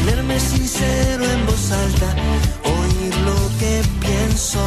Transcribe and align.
Ponerme 0.00 0.40
sincero 0.40 1.24
en 1.24 1.46
voz 1.46 1.72
alta, 1.72 2.14
oír 2.64 3.14
lo 3.18 3.58
que 3.58 3.82
pienso. 4.00 4.60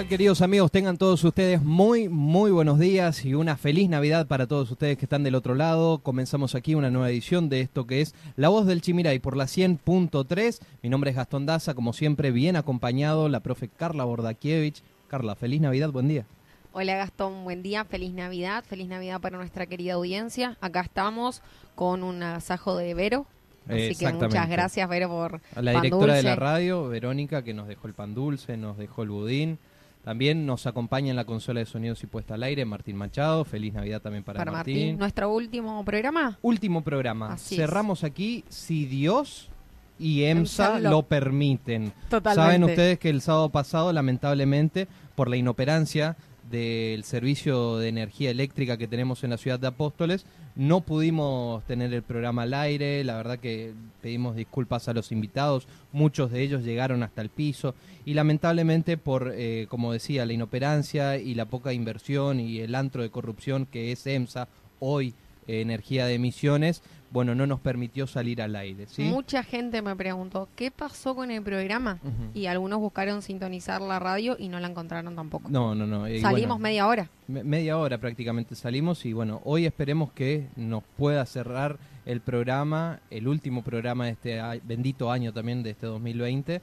Tal 0.00 0.08
queridos 0.08 0.40
amigos? 0.40 0.70
Tengan 0.70 0.96
todos 0.96 1.22
ustedes 1.24 1.60
muy, 1.60 2.08
muy 2.08 2.50
buenos 2.50 2.78
días 2.78 3.22
y 3.26 3.34
una 3.34 3.58
feliz 3.58 3.86
Navidad 3.90 4.26
para 4.26 4.46
todos 4.46 4.70
ustedes 4.70 4.96
que 4.96 5.04
están 5.04 5.24
del 5.24 5.34
otro 5.34 5.54
lado. 5.54 5.98
Comenzamos 5.98 6.54
aquí 6.54 6.74
una 6.74 6.88
nueva 6.88 7.10
edición 7.10 7.50
de 7.50 7.60
esto 7.60 7.86
que 7.86 8.00
es 8.00 8.14
La 8.34 8.48
Voz 8.48 8.64
del 8.64 8.80
Chimiray 8.80 9.18
por 9.18 9.36
la 9.36 9.44
100.3. 9.44 10.60
Mi 10.82 10.88
nombre 10.88 11.10
es 11.10 11.16
Gastón 11.16 11.44
Daza, 11.44 11.74
como 11.74 11.92
siempre, 11.92 12.30
bien 12.30 12.56
acompañado, 12.56 13.28
la 13.28 13.40
profe 13.40 13.68
Carla 13.68 14.04
Bordakiewicz. 14.04 14.82
Carla, 15.06 15.34
feliz 15.34 15.60
Navidad, 15.60 15.90
buen 15.90 16.08
día. 16.08 16.24
Hola 16.72 16.96
Gastón, 16.96 17.44
buen 17.44 17.62
día, 17.62 17.84
feliz 17.84 18.14
Navidad, 18.14 18.64
feliz 18.66 18.88
Navidad 18.88 19.20
para 19.20 19.36
nuestra 19.36 19.66
querida 19.66 19.94
audiencia. 19.94 20.56
Acá 20.62 20.80
estamos 20.80 21.42
con 21.74 22.04
un 22.04 22.22
agasajo 22.22 22.74
de 22.74 22.94
Vero, 22.94 23.26
así 23.68 23.94
que 23.96 24.10
muchas 24.14 24.48
gracias 24.48 24.88
Vero 24.88 25.10
por 25.10 25.42
A 25.54 25.60
la 25.60 25.74
pan 25.74 25.82
directora 25.82 26.14
de 26.14 26.22
la 26.22 26.36
radio, 26.36 26.88
Verónica, 26.88 27.42
que 27.42 27.52
nos 27.52 27.68
dejó 27.68 27.86
el 27.86 27.92
pan 27.92 28.14
dulce, 28.14 28.56
nos 28.56 28.78
dejó 28.78 29.02
el 29.02 29.10
budín. 29.10 29.58
También 30.04 30.46
nos 30.46 30.66
acompaña 30.66 31.10
en 31.10 31.16
la 31.16 31.24
consola 31.24 31.60
de 31.60 31.66
sonidos 31.66 32.02
y 32.02 32.06
puesta 32.06 32.34
al 32.34 32.42
aire 32.42 32.64
Martín 32.64 32.96
Machado. 32.96 33.44
Feliz 33.44 33.74
Navidad 33.74 34.00
también 34.00 34.24
para, 34.24 34.38
para 34.38 34.50
Martín. 34.52 34.98
Nuestro 34.98 35.30
último 35.30 35.84
programa. 35.84 36.38
Último 36.42 36.82
programa. 36.82 37.34
Así 37.34 37.56
es. 37.56 37.60
Cerramos 37.60 38.02
aquí 38.02 38.44
si 38.48 38.86
Dios 38.86 39.50
y 39.98 40.24
EMSA 40.24 40.76
EMSA 40.76 40.80
lo- 40.80 40.90
lo 40.90 41.02
permiten. 41.02 41.92
Totalmente. 42.08 42.34
Saben 42.42 42.64
ustedes 42.64 42.98
que 42.98 43.10
el 43.10 43.20
sábado 43.20 43.50
pasado, 43.50 43.92
lamentablemente, 43.92 44.88
por 45.14 45.28
la 45.28 45.36
inoperancia 45.36 46.16
del 46.50 47.04
servicio 47.04 47.78
de 47.78 47.88
energía 47.88 48.30
eléctrica 48.30 48.76
que 48.76 48.88
tenemos 48.88 49.22
en 49.22 49.30
la 49.30 49.38
ciudad 49.38 49.58
de 49.58 49.68
Apóstoles, 49.68 50.26
no 50.56 50.80
pudimos 50.80 51.64
tener 51.64 51.94
el 51.94 52.02
programa 52.02 52.42
al 52.42 52.54
aire. 52.54 53.04
La 53.04 53.16
verdad 53.16 53.38
que 53.38 53.72
pedimos 54.02 54.36
disculpas 54.36 54.88
a 54.88 54.92
los 54.92 55.12
invitados. 55.12 55.68
Muchos 55.92 56.30
de 56.30 56.42
ellos 56.42 56.64
llegaron 56.64 57.02
hasta 57.02 57.22
el 57.22 57.28
piso 57.28 57.74
y 58.04 58.14
lamentablemente 58.14 58.96
por, 58.96 59.32
eh, 59.34 59.66
como 59.68 59.92
decía, 59.92 60.26
la 60.26 60.32
inoperancia 60.32 61.16
y 61.18 61.34
la 61.34 61.46
poca 61.46 61.72
inversión 61.72 62.40
y 62.40 62.58
el 62.58 62.74
antro 62.74 63.02
de 63.02 63.10
corrupción 63.10 63.66
que 63.66 63.92
es 63.92 64.06
EMSA 64.06 64.48
hoy 64.80 65.14
eh, 65.46 65.60
energía 65.60 66.06
de 66.06 66.14
emisiones, 66.14 66.82
bueno, 67.10 67.34
no 67.34 67.46
nos 67.46 67.60
permitió 67.60 68.06
salir 68.06 68.40
al 68.40 68.54
aire, 68.56 68.86
¿sí? 68.86 69.02
Mucha 69.02 69.42
gente 69.42 69.82
me 69.82 69.96
preguntó, 69.96 70.48
¿qué 70.56 70.70
pasó 70.70 71.14
con 71.14 71.30
el 71.30 71.42
programa? 71.42 71.98
Y 72.34 72.46
algunos 72.46 72.78
buscaron 72.80 73.20
sintonizar 73.22 73.80
la 73.80 73.98
radio 73.98 74.36
y 74.38 74.48
no 74.48 74.60
la 74.60 74.68
encontraron 74.68 75.16
tampoco. 75.16 75.48
No, 75.48 75.74
no, 75.74 75.86
no. 75.86 76.08
y 76.08 76.20
Salimos 76.20 76.58
bueno, 76.58 76.62
media 76.62 76.86
hora. 76.86 77.08
me- 77.26 77.42
media 77.44 77.76
hora 77.78 77.98
prácticamente 77.98 78.54
salimos 78.54 79.04
y 79.06 79.12
bueno, 79.12 79.40
hoy 79.44 79.66
esperemos 79.66 80.12
que 80.12 80.46
nos 80.56 80.82
pueda 80.96 81.24
cerrar 81.26 81.78
el 82.06 82.20
programa, 82.20 83.00
el 83.10 83.28
último 83.28 83.62
programa 83.62 84.06
de 84.06 84.12
este 84.12 84.40
bendito 84.64 85.10
año 85.10 85.32
también 85.32 85.62
de 85.62 85.70
este 85.70 85.86
2020 85.86 86.60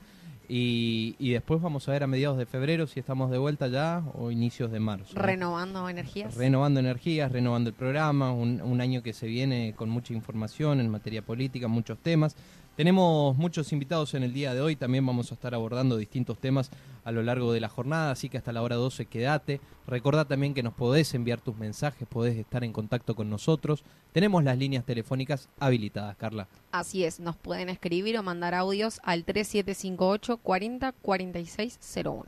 y, 0.50 1.16
y 1.20 1.32
después 1.32 1.62
vamos 1.62 1.88
a 1.88 1.92
ver 1.92 2.04
a 2.04 2.08
mediados 2.08 2.38
de 2.38 2.46
febrero 2.46 2.88
si 2.88 3.00
estamos 3.00 3.30
de 3.32 3.38
vuelta 3.38 3.68
ya 3.68 4.04
o 4.14 4.32
inicios 4.32 4.72
de 4.72 4.80
marzo. 4.80 5.14
¿no? 5.16 5.22
Renovando 5.22 5.90
energías. 5.90 6.36
Renovando 6.36 6.80
energías, 6.80 7.32
renovando 7.32 7.70
el 7.70 7.76
programa, 7.76 8.32
un, 8.32 8.62
un 8.62 8.82
año 8.82 9.04
que 9.04 9.14
se 9.14 9.28
viene 9.28 9.74
con 9.76 9.90
mucha 9.90 10.14
información 10.14 10.80
en 10.80 10.90
materia 10.90 11.22
política, 11.22 11.68
muchos 11.68 11.98
temas. 12.00 12.36
Tenemos 12.78 13.36
muchos 13.36 13.74
invitados 13.74 14.14
en 14.14 14.22
el 14.22 14.34
día 14.34 14.54
de 14.54 14.62
hoy, 14.62 14.76
también 14.76 15.04
vamos 15.04 15.32
a 15.32 15.34
estar 15.34 15.56
abordando 15.56 15.98
distintos 15.98 16.38
temas 16.38 16.70
a 17.06 17.12
lo 17.12 17.24
largo 17.24 17.52
de 17.52 17.60
la 17.60 17.70
jornada, 17.70 18.12
así 18.12 18.30
que 18.30 18.38
hasta 18.38 18.52
la 18.52 18.62
hora 18.62 18.76
12 18.76 19.08
quédate. 19.08 19.60
Recordá 19.88 20.26
también 20.26 20.54
que 20.54 20.62
nos 20.62 20.76
podés 20.76 21.12
enviar 21.16 21.42
tus 21.42 21.58
mensajes, 21.58 22.08
podés 22.08 22.38
estar 22.38 22.64
en 22.64 22.72
contacto 22.72 23.16
con 23.16 23.32
nosotros. 23.32 23.84
Tenemos 24.14 24.44
las 24.44 24.60
líneas 24.60 24.86
telefónicas 24.86 25.50
habilitadas, 25.60 26.16
Carla. 26.18 26.48
Así 26.72 27.04
es, 27.04 27.20
nos 27.20 27.36
pueden 27.36 27.70
escribir 27.70 28.16
o 28.16 28.22
mandar 28.22 28.54
audios 28.54 29.02
al 29.04 29.24
3758 29.24 30.38
40 30.38 30.92
46 30.92 31.80
01. 32.06 32.26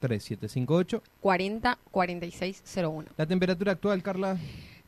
3758. 0.00 1.02
40 1.22 1.78
46 1.90 2.62
01. 2.76 3.04
La 3.16 3.24
temperatura 3.24 3.72
actual, 3.72 4.02
Carla, 4.02 4.36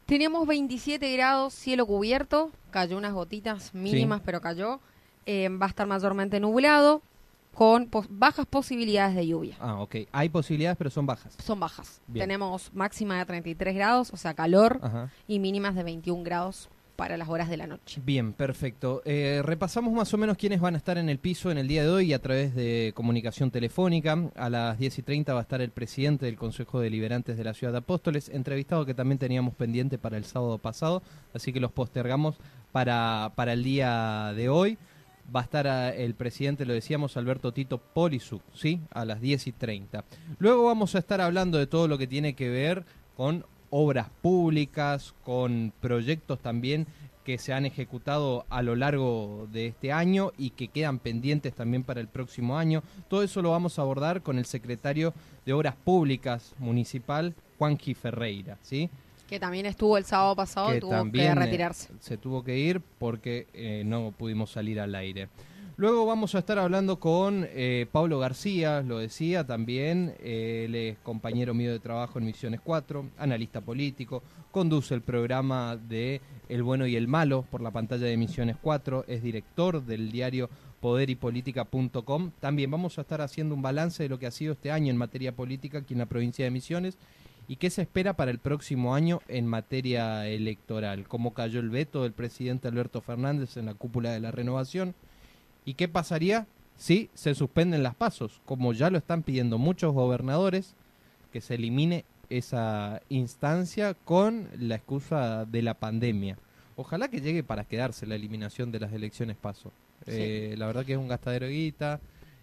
Tenemos 0.06 0.46
27 0.46 1.12
grados, 1.16 1.52
cielo 1.52 1.84
cubierto, 1.86 2.50
cayó 2.70 2.96
unas 2.96 3.12
gotitas 3.12 3.74
mínimas, 3.74 4.20
pero 4.24 4.40
cayó. 4.40 4.78
Eh, 5.26 5.48
va 5.48 5.66
a 5.66 5.68
estar 5.68 5.86
mayormente 5.88 6.38
nublado, 6.38 7.02
con 7.52 7.86
pos- 7.88 8.06
bajas 8.08 8.46
posibilidades 8.46 9.16
de 9.16 9.26
lluvia. 9.26 9.56
ah, 9.58 9.80
ok. 9.80 9.96
Hay 10.12 10.28
posibilidades, 10.28 10.76
pero 10.78 10.90
son 10.90 11.06
bajas. 11.06 11.34
Son 11.42 11.58
bajas. 11.58 12.00
Bien. 12.06 12.22
Tenemos 12.24 12.70
máxima 12.72 13.18
de 13.18 13.24
33 13.26 13.74
grados, 13.74 14.12
o 14.12 14.16
sea, 14.16 14.34
calor, 14.34 14.78
Ajá. 14.82 15.10
y 15.26 15.40
mínimas 15.40 15.74
de 15.74 15.82
21 15.82 16.22
grados 16.22 16.68
para 16.96 17.16
las 17.16 17.28
horas 17.28 17.48
de 17.48 17.56
la 17.56 17.66
noche. 17.66 18.00
Bien, 18.04 18.32
perfecto. 18.32 19.02
Eh, 19.04 19.42
repasamos 19.44 19.92
más 19.92 20.12
o 20.14 20.18
menos 20.18 20.36
quiénes 20.36 20.60
van 20.60 20.74
a 20.74 20.78
estar 20.78 20.98
en 20.98 21.08
el 21.08 21.18
piso 21.18 21.50
en 21.50 21.58
el 21.58 21.68
día 21.68 21.82
de 21.82 21.90
hoy 21.90 22.12
a 22.12 22.20
través 22.20 22.54
de 22.54 22.92
comunicación 22.94 23.50
telefónica. 23.50 24.30
A 24.34 24.48
las 24.48 24.78
10 24.78 24.98
y 24.98 25.02
30 25.02 25.34
va 25.34 25.40
a 25.40 25.42
estar 25.42 25.60
el 25.60 25.70
presidente 25.70 26.26
del 26.26 26.36
Consejo 26.36 26.80
Deliberantes 26.80 27.36
de 27.36 27.44
la 27.44 27.54
Ciudad 27.54 27.72
de 27.72 27.78
Apóstoles, 27.78 28.30
entrevistado 28.30 28.86
que 28.86 28.94
también 28.94 29.18
teníamos 29.18 29.54
pendiente 29.54 29.98
para 29.98 30.16
el 30.16 30.24
sábado 30.24 30.58
pasado, 30.58 31.02
así 31.34 31.52
que 31.52 31.60
los 31.60 31.72
postergamos 31.72 32.36
para, 32.72 33.32
para 33.36 33.52
el 33.52 33.62
día 33.62 34.32
de 34.34 34.48
hoy. 34.48 34.78
Va 35.34 35.40
a 35.40 35.44
estar 35.44 35.66
ah, 35.66 35.90
el 35.90 36.14
presidente, 36.14 36.64
lo 36.64 36.72
decíamos, 36.72 37.16
Alberto 37.16 37.52
Tito 37.52 37.78
Polisu, 37.78 38.40
¿sí? 38.54 38.80
A 38.90 39.04
las 39.04 39.20
10 39.20 39.48
y 39.48 39.52
30. 39.52 40.04
Luego 40.38 40.66
vamos 40.66 40.94
a 40.94 41.00
estar 41.00 41.20
hablando 41.20 41.58
de 41.58 41.66
todo 41.66 41.88
lo 41.88 41.98
que 41.98 42.06
tiene 42.06 42.34
que 42.34 42.48
ver 42.48 42.84
con 43.16 43.44
obras 43.70 44.08
públicas, 44.22 45.14
con 45.24 45.72
proyectos 45.80 46.40
también 46.40 46.86
que 47.26 47.38
se 47.38 47.52
han 47.52 47.66
ejecutado 47.66 48.46
a 48.50 48.62
lo 48.62 48.76
largo 48.76 49.48
de 49.50 49.66
este 49.66 49.90
año 49.90 50.30
y 50.38 50.50
que 50.50 50.68
quedan 50.68 51.00
pendientes 51.00 51.54
también 51.54 51.82
para 51.82 52.00
el 52.00 52.06
próximo 52.06 52.56
año. 52.56 52.84
Todo 53.08 53.24
eso 53.24 53.42
lo 53.42 53.50
vamos 53.50 53.78
a 53.78 53.82
abordar 53.82 54.22
con 54.22 54.38
el 54.38 54.44
secretario 54.44 55.12
de 55.44 55.52
Obras 55.52 55.74
Públicas 55.74 56.54
Municipal, 56.58 57.34
Juanji 57.58 57.94
Ferreira, 57.94 58.58
¿sí? 58.62 58.88
Que 59.28 59.40
también 59.40 59.66
estuvo 59.66 59.98
el 59.98 60.04
sábado 60.04 60.36
pasado 60.36 60.72
y 60.72 60.78
tuvo 60.78 61.10
que 61.10 61.24
eh, 61.24 61.34
retirarse. 61.34 61.88
se 61.98 62.16
tuvo 62.16 62.44
que 62.44 62.58
ir 62.58 62.80
porque 62.80 63.48
eh, 63.54 63.82
no 63.84 64.14
pudimos 64.16 64.52
salir 64.52 64.78
al 64.78 64.94
aire. 64.94 65.28
Luego 65.78 66.06
vamos 66.06 66.34
a 66.34 66.38
estar 66.38 66.58
hablando 66.58 66.98
con 66.98 67.46
eh, 67.50 67.84
Pablo 67.92 68.18
García, 68.18 68.80
lo 68.80 68.96
decía 68.96 69.46
también, 69.46 70.14
eh, 70.20 70.62
él 70.64 70.74
es 70.74 70.98
compañero 71.00 71.52
mío 71.52 71.70
de 71.70 71.80
trabajo 71.80 72.18
en 72.18 72.24
Misiones 72.24 72.62
4, 72.64 73.04
analista 73.18 73.60
político, 73.60 74.22
conduce 74.50 74.94
el 74.94 75.02
programa 75.02 75.76
de 75.76 76.22
El 76.48 76.62
Bueno 76.62 76.86
y 76.86 76.96
el 76.96 77.08
Malo 77.08 77.44
por 77.50 77.60
la 77.60 77.72
pantalla 77.72 78.06
de 78.06 78.16
Misiones 78.16 78.56
4, 78.62 79.04
es 79.06 79.22
director 79.22 79.84
del 79.84 80.10
diario 80.10 80.48
poderypolítica.com. 80.80 82.30
También 82.40 82.70
vamos 82.70 82.96
a 82.96 83.02
estar 83.02 83.20
haciendo 83.20 83.54
un 83.54 83.60
balance 83.60 84.02
de 84.02 84.08
lo 84.08 84.18
que 84.18 84.28
ha 84.28 84.30
sido 84.30 84.54
este 84.54 84.70
año 84.70 84.90
en 84.90 84.96
materia 84.96 85.36
política 85.36 85.80
aquí 85.80 85.92
en 85.92 85.98
la 85.98 86.06
provincia 86.06 86.46
de 86.46 86.50
Misiones 86.50 86.96
y 87.48 87.56
qué 87.56 87.68
se 87.68 87.82
espera 87.82 88.16
para 88.16 88.30
el 88.30 88.38
próximo 88.38 88.94
año 88.94 89.20
en 89.28 89.46
materia 89.46 90.26
electoral. 90.26 91.06
Cómo 91.06 91.34
cayó 91.34 91.60
el 91.60 91.68
veto 91.68 92.04
del 92.04 92.14
presidente 92.14 92.66
Alberto 92.66 93.02
Fernández 93.02 93.58
en 93.58 93.66
la 93.66 93.74
cúpula 93.74 94.10
de 94.10 94.20
la 94.20 94.30
renovación 94.30 94.94
y 95.66 95.74
qué 95.74 95.88
pasaría 95.88 96.46
si 96.78 97.10
se 97.12 97.34
suspenden 97.34 97.82
las 97.82 97.94
pasos, 97.94 98.40
como 98.46 98.72
ya 98.72 98.88
lo 98.88 98.96
están 98.96 99.22
pidiendo 99.22 99.58
muchos 99.58 99.92
gobernadores, 99.92 100.74
que 101.32 101.42
se 101.42 101.56
elimine 101.56 102.06
esa 102.30 103.02
instancia 103.10 103.92
con 103.92 104.48
la 104.58 104.76
excusa 104.76 105.44
de 105.44 105.60
la 105.60 105.74
pandemia. 105.74 106.38
Ojalá 106.76 107.08
que 107.08 107.20
llegue 107.20 107.42
para 107.42 107.64
quedarse 107.64 108.06
la 108.06 108.14
eliminación 108.14 108.72
de 108.72 108.80
las 108.80 108.92
elecciones 108.92 109.36
paso. 109.36 109.70
Sí. 110.06 110.12
Eh, 110.14 110.54
la 110.56 110.66
verdad 110.66 110.84
que 110.84 110.92
es 110.92 110.98
un 110.98 111.08
gastadero 111.08 111.46
de 111.46 111.52
guita 111.52 112.00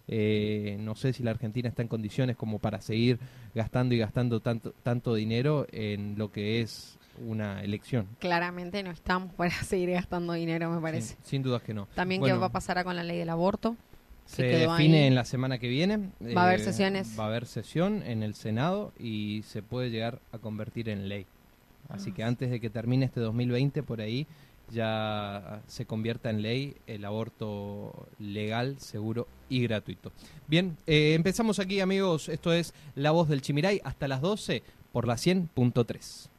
Eh, 0.07 0.75
no 0.81 0.95
sé 0.95 1.13
si 1.13 1.23
la 1.23 1.31
Argentina 1.31 1.69
está 1.69 1.81
en 1.81 1.87
condiciones 1.87 2.35
como 2.35 2.59
para 2.59 2.81
seguir 2.81 3.19
gastando 3.55 3.95
y 3.95 3.99
gastando 3.99 4.41
tanto, 4.41 4.73
tanto 4.83 5.15
dinero 5.15 5.65
en 5.71 6.17
lo 6.17 6.29
que 6.29 6.59
es 6.59 6.97
una 7.25 7.63
elección. 7.63 8.07
Claramente 8.19 8.83
no 8.83 8.91
estamos 8.91 9.33
para 9.37 9.51
seguir 9.51 9.91
gastando 9.91 10.33
dinero, 10.33 10.69
me 10.71 10.81
parece. 10.81 11.15
sin 11.23 11.43
dudas 11.43 11.61
que 11.61 11.73
no. 11.73 11.87
También 11.95 12.21
qué 12.23 12.33
va 12.33 12.47
a 12.47 12.51
pasar 12.51 12.83
con 12.83 12.95
la 12.95 13.03
ley 13.03 13.17
del 13.17 13.29
aborto. 13.29 13.75
Se 14.25 14.43
define 14.43 15.07
en 15.07 15.15
la 15.15 15.25
semana 15.25 15.57
que 15.57 15.67
viene. 15.67 16.09
Va 16.35 16.43
a 16.43 16.47
haber 16.47 16.61
eh, 16.61 16.63
sesiones. 16.63 17.19
Va 17.19 17.25
a 17.25 17.27
haber 17.27 17.45
sesión 17.45 18.01
en 18.03 18.23
el 18.23 18.35
Senado 18.35 18.93
y 18.97 19.43
se 19.45 19.61
puede 19.61 19.89
llegar 19.89 20.19
a 20.31 20.37
convertir 20.37 20.89
en 20.89 21.09
ley. 21.09 21.25
Así 21.89 22.13
que 22.13 22.23
antes 22.23 22.49
de 22.49 22.59
que 22.59 22.69
termine 22.69 23.05
este 23.05 23.19
2020, 23.19 23.83
por 23.83 23.99
ahí 23.99 24.25
ya 24.71 25.61
se 25.67 25.85
convierta 25.85 26.29
en 26.29 26.41
ley 26.41 26.75
el 26.87 27.05
aborto 27.05 28.07
legal, 28.17 28.79
seguro 28.79 29.27
y 29.49 29.61
gratuito. 29.61 30.11
Bien, 30.47 30.77
eh, 30.87 31.13
empezamos 31.13 31.59
aquí 31.59 31.81
amigos, 31.81 32.29
esto 32.29 32.53
es 32.53 32.73
La 32.95 33.11
Voz 33.11 33.27
del 33.27 33.41
Chimiray 33.41 33.81
hasta 33.83 34.07
las 34.07 34.21
12 34.21 34.63
por 34.91 35.07
la 35.07 35.15
100.3. 35.15 36.29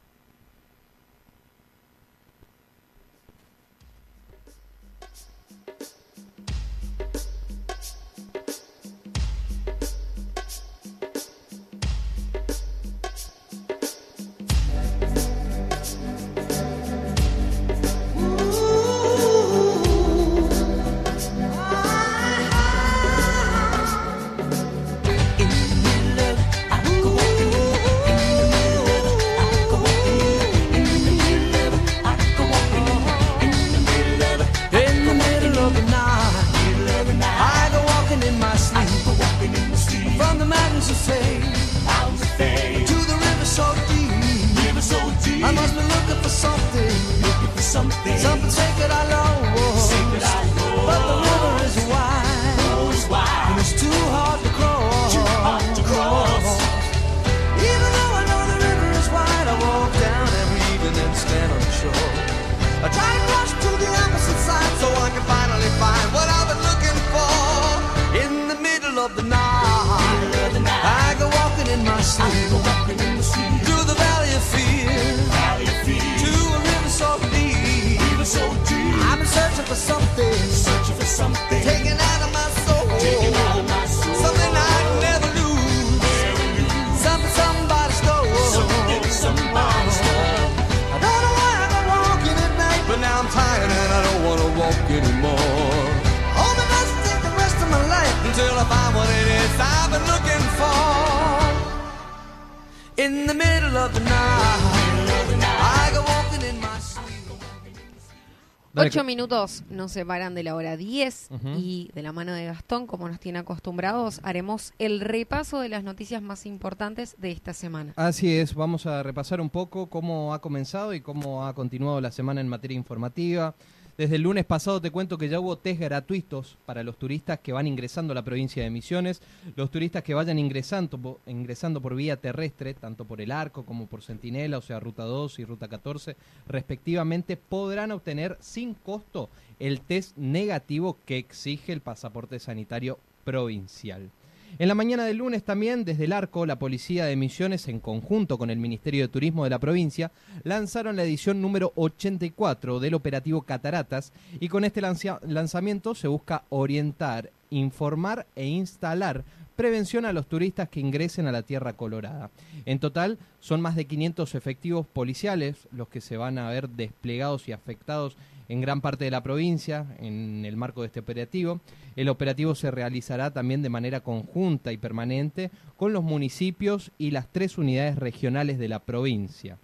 Ocho 108.77 109.03
minutos 109.03 109.63
nos 109.69 109.91
separan 109.93 110.35
de 110.35 110.43
la 110.43 110.55
hora 110.55 110.75
10 110.75 111.29
y 111.57 111.91
de 111.93 112.01
la 112.01 112.11
mano 112.11 112.33
de 112.33 112.45
Gastón, 112.45 112.87
como 112.87 113.07
nos 113.07 113.19
tiene 113.19 113.39
acostumbrados, 113.39 114.19
haremos 114.23 114.73
el 114.79 114.99
repaso 114.99 115.59
de 115.59 115.69
las 115.69 115.83
noticias 115.83 116.21
más 116.21 116.45
importantes 116.45 117.15
de 117.17 117.31
esta 117.31 117.53
semana. 117.53 117.93
Así 117.95 118.37
es, 118.37 118.53
vamos 118.53 118.85
a 118.85 119.01
repasar 119.01 119.39
un 119.39 119.49
poco 119.49 119.87
cómo 119.89 120.33
ha 120.33 120.41
comenzado 120.41 120.93
y 120.93 121.01
cómo 121.01 121.45
ha 121.47 121.53
continuado 121.53 122.01
la 122.01 122.11
semana 122.11 122.41
en 122.41 122.49
materia 122.49 122.75
informativa. 122.75 123.55
Desde 123.97 124.17
el 124.17 124.23
lunes 124.23 124.43
pasado 124.43 124.81
te 124.81 124.91
cuento 124.91 125.17
que 125.17 125.29
ya 125.29 125.39
hubo 125.39 125.57
test 125.57 125.79
gratuitos 125.79 126.57
para 126.65 126.83
los 126.83 126.97
turistas 126.97 127.39
que 127.39 127.53
van 127.53 127.65
ingresando 127.65 128.11
a 128.11 128.15
la 128.15 128.25
provincia 128.25 128.61
de 128.61 128.69
Misiones. 128.69 129.21
Los 129.55 129.71
turistas 129.71 130.03
que 130.03 130.13
vayan 130.13 130.37
ingresando, 130.37 131.21
ingresando 131.25 131.81
por 131.81 131.95
vía 131.95 132.17
terrestre, 132.17 132.73
tanto 132.73 133.05
por 133.05 133.21
el 133.21 133.31
Arco 133.31 133.65
como 133.65 133.87
por 133.87 134.01
Centinela, 134.01 134.57
o 134.57 134.61
sea, 134.61 134.81
Ruta 134.81 135.03
2 135.03 135.39
y 135.39 135.45
Ruta 135.45 135.69
14, 135.69 136.17
respectivamente, 136.45 137.37
podrán 137.37 137.93
obtener 137.93 138.37
sin 138.41 138.73
costo 138.73 139.29
el 139.59 139.79
test 139.79 140.17
negativo 140.17 140.97
que 141.05 141.17
exige 141.17 141.71
el 141.71 141.79
pasaporte 141.79 142.39
sanitario 142.39 142.99
provincial. 143.23 144.11
En 144.57 144.69
la 144.69 144.75
mañana 144.75 145.03
del 145.03 145.17
lunes 145.17 145.43
también, 145.43 145.83
desde 145.83 146.05
el 146.05 146.13
Arco, 146.13 146.45
la 146.45 146.57
Policía 146.57 147.03
de 147.05 147.17
Misiones, 147.17 147.67
en 147.67 147.81
conjunto 147.81 148.37
con 148.37 148.49
el 148.49 148.57
Ministerio 148.57 149.01
de 149.01 149.09
Turismo 149.09 149.43
de 149.43 149.49
la 149.49 149.59
provincia, 149.59 150.13
lanzaron 150.43 150.95
la 150.95 151.03
edición 151.03 151.41
número 151.41 151.73
84 151.75 152.79
del 152.79 152.93
operativo 152.93 153.41
Cataratas 153.41 154.13
y 154.39 154.47
con 154.47 154.63
este 154.63 154.79
lanzamiento 154.81 155.93
se 155.93 156.07
busca 156.07 156.45
orientar, 156.47 157.31
informar 157.49 158.27
e 158.33 158.45
instalar 158.45 159.25
prevención 159.57 160.05
a 160.05 160.13
los 160.13 160.27
turistas 160.27 160.69
que 160.69 160.79
ingresen 160.79 161.27
a 161.27 161.33
la 161.33 161.43
Tierra 161.43 161.73
Colorada. 161.73 162.29
En 162.65 162.79
total, 162.79 163.17
son 163.41 163.59
más 163.59 163.75
de 163.75 163.85
500 163.85 164.35
efectivos 164.35 164.87
policiales 164.87 165.67
los 165.73 165.89
que 165.89 165.99
se 165.99 166.15
van 166.15 166.37
a 166.37 166.49
ver 166.49 166.69
desplegados 166.69 167.49
y 167.49 167.51
afectados 167.51 168.15
en 168.47 168.61
gran 168.61 168.81
parte 168.81 169.05
de 169.05 169.11
la 169.11 169.23
provincia 169.23 169.85
en 169.99 170.45
el 170.45 170.57
marco 170.57 170.81
de 170.81 170.87
este 170.87 170.99
operativo. 170.99 171.61
El 171.95 172.09
operativo 172.09 172.55
se 172.55 172.71
realizará 172.71 173.31
también 173.31 173.61
de 173.61 173.69
manera 173.69 174.01
conjunta 174.01 174.71
y 174.71 174.77
permanente 174.77 175.51
con 175.77 175.93
los 175.93 176.03
municipios 176.03 176.91
y 176.97 177.11
las 177.11 177.27
tres 177.31 177.57
unidades 177.57 177.97
regionales 177.97 178.59
de 178.59 178.67
la 178.67 178.79
provincia. 178.79 179.57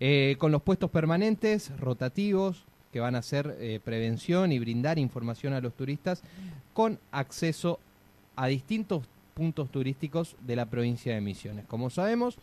Eh, 0.00 0.36
con 0.38 0.52
los 0.52 0.62
puestos 0.62 0.90
permanentes, 0.90 1.70
rotativos, 1.78 2.64
que 2.92 3.00
van 3.00 3.14
a 3.14 3.18
hacer 3.18 3.56
eh, 3.58 3.80
prevención 3.82 4.52
y 4.52 4.58
brindar 4.58 4.98
información 4.98 5.54
a 5.54 5.60
los 5.60 5.74
turistas 5.74 6.22
con 6.74 6.98
acceso 7.10 7.80
a 8.36 8.46
distintos 8.46 9.04
puntos 9.34 9.70
turísticos 9.70 10.36
de 10.40 10.56
la 10.56 10.66
provincia 10.66 11.14
de 11.14 11.20
Misiones. 11.20 11.64
Como 11.66 11.88
sabemos, 11.88 12.36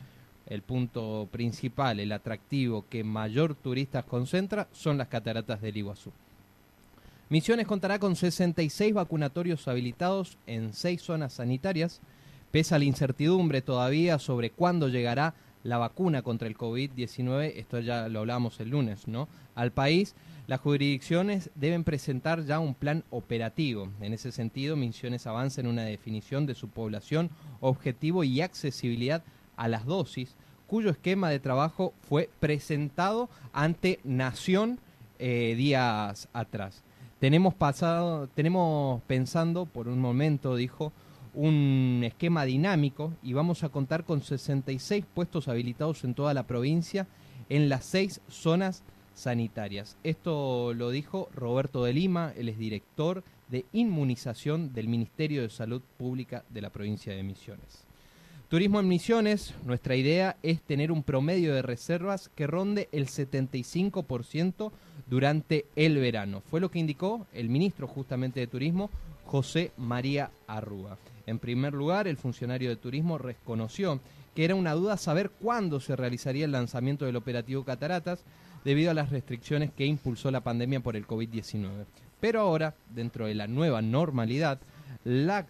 el 0.49 0.63
punto 0.63 1.27
principal, 1.31 1.99
el 1.99 2.11
atractivo 2.11 2.85
que 2.89 3.03
mayor 3.03 3.55
turistas 3.55 4.03
concentra 4.03 4.67
son 4.71 4.97
las 4.97 5.07
cataratas 5.07 5.61
del 5.61 5.77
Iguazú. 5.77 6.11
Misiones 7.29 7.67
contará 7.67 7.99
con 7.99 8.15
66 8.15 8.93
vacunatorios 8.93 9.67
habilitados 9.67 10.39
en 10.47 10.73
seis 10.73 11.03
zonas 11.03 11.33
sanitarias, 11.33 12.01
pese 12.49 12.73
a 12.73 12.79
la 12.79 12.85
incertidumbre 12.85 13.61
todavía 13.61 14.17
sobre 14.17 14.49
cuándo 14.49 14.87
llegará 14.87 15.35
la 15.63 15.77
vacuna 15.77 16.23
contra 16.23 16.47
el 16.47 16.57
COVID-19, 16.57 17.53
esto 17.55 17.79
ya 17.79 18.07
lo 18.07 18.19
hablamos 18.19 18.59
el 18.59 18.69
lunes, 18.69 19.07
¿no? 19.07 19.27
Al 19.53 19.71
país, 19.71 20.15
las 20.47 20.61
jurisdicciones 20.61 21.51
deben 21.53 21.83
presentar 21.83 22.45
ya 22.45 22.59
un 22.59 22.73
plan 22.73 23.03
operativo. 23.11 23.89
En 24.01 24.13
ese 24.13 24.31
sentido, 24.31 24.75
Misiones 24.75 25.27
avanza 25.27 25.61
en 25.61 25.67
una 25.67 25.83
definición 25.83 26.47
de 26.47 26.55
su 26.55 26.69
población, 26.69 27.29
objetivo 27.59 28.23
y 28.23 28.41
accesibilidad 28.41 29.21
a 29.59 29.67
las 29.67 29.85
dosis, 29.85 30.35
cuyo 30.65 30.89
esquema 30.89 31.29
de 31.29 31.39
trabajo 31.39 31.93
fue 32.07 32.29
presentado 32.39 33.29
ante 33.53 33.99
Nación 34.03 34.79
eh, 35.19 35.53
días 35.57 36.29
atrás. 36.33 36.83
Tenemos 37.19 37.53
pasado, 37.53 38.27
tenemos 38.27 39.01
pensando 39.03 39.65
por 39.65 39.89
un 39.89 39.99
momento, 39.99 40.55
dijo, 40.55 40.93
un 41.33 42.01
esquema 42.03 42.45
dinámico 42.45 43.13
y 43.21 43.33
vamos 43.33 43.63
a 43.63 43.69
contar 43.69 44.05
con 44.05 44.21
66 44.21 45.05
puestos 45.13 45.47
habilitados 45.47 46.03
en 46.03 46.13
toda 46.13 46.33
la 46.33 46.47
provincia 46.47 47.07
en 47.49 47.67
las 47.67 47.85
seis 47.85 48.21
zonas 48.29 48.83
sanitarias. 49.13 49.97
Esto 50.03 50.73
lo 50.73 50.89
dijo 50.89 51.29
Roberto 51.35 51.83
de 51.83 51.93
Lima, 51.93 52.31
él 52.37 52.47
es 52.47 52.57
director 52.57 53.23
de 53.49 53.65
inmunización 53.73 54.73
del 54.73 54.87
Ministerio 54.87 55.41
de 55.41 55.49
Salud 55.49 55.81
Pública 55.97 56.45
de 56.49 56.61
la 56.61 56.69
provincia 56.69 57.13
de 57.13 57.23
Misiones. 57.23 57.88
Turismo 58.49 58.79
en 58.79 58.87
Misiones, 58.87 59.53
nuestra 59.63 59.95
idea 59.95 60.35
es 60.41 60.59
tener 60.63 60.91
un 60.91 61.03
promedio 61.03 61.53
de 61.53 61.61
reservas 61.61 62.31
que 62.33 62.47
ronde 62.47 62.89
el 62.91 63.05
75% 63.05 64.71
durante 65.05 65.67
el 65.75 65.99
verano. 65.99 66.41
Fue 66.49 66.59
lo 66.59 66.71
que 66.71 66.79
indicó 66.79 67.27
el 67.31 67.47
ministro 67.47 67.87
justamente 67.87 68.39
de 68.39 68.47
Turismo 68.47 68.89
José 69.27 69.71
María 69.77 70.31
Arrúa. 70.47 70.97
En 71.27 71.37
primer 71.37 71.75
lugar, 71.75 72.07
el 72.07 72.17
funcionario 72.17 72.69
de 72.69 72.75
turismo 72.75 73.19
reconoció 73.19 73.99
que 74.33 74.45
era 74.45 74.55
una 74.55 74.73
duda 74.73 74.97
saber 74.97 75.29
cuándo 75.29 75.79
se 75.79 75.95
realizaría 75.95 76.45
el 76.45 76.51
lanzamiento 76.51 77.05
del 77.05 77.17
operativo 77.17 77.63
Cataratas 77.63 78.23
debido 78.65 78.89
a 78.89 78.95
las 78.95 79.11
restricciones 79.11 79.69
que 79.71 79.85
impulsó 79.85 80.31
la 80.31 80.41
pandemia 80.41 80.79
por 80.79 80.95
el 80.95 81.05
COVID-19. 81.05 81.85
Pero 82.19 82.39
ahora, 82.39 82.73
dentro 82.95 83.27
de 83.27 83.35
la 83.35 83.45
nueva 83.45 83.83
normalidad, 83.83 84.59
la 85.03 85.45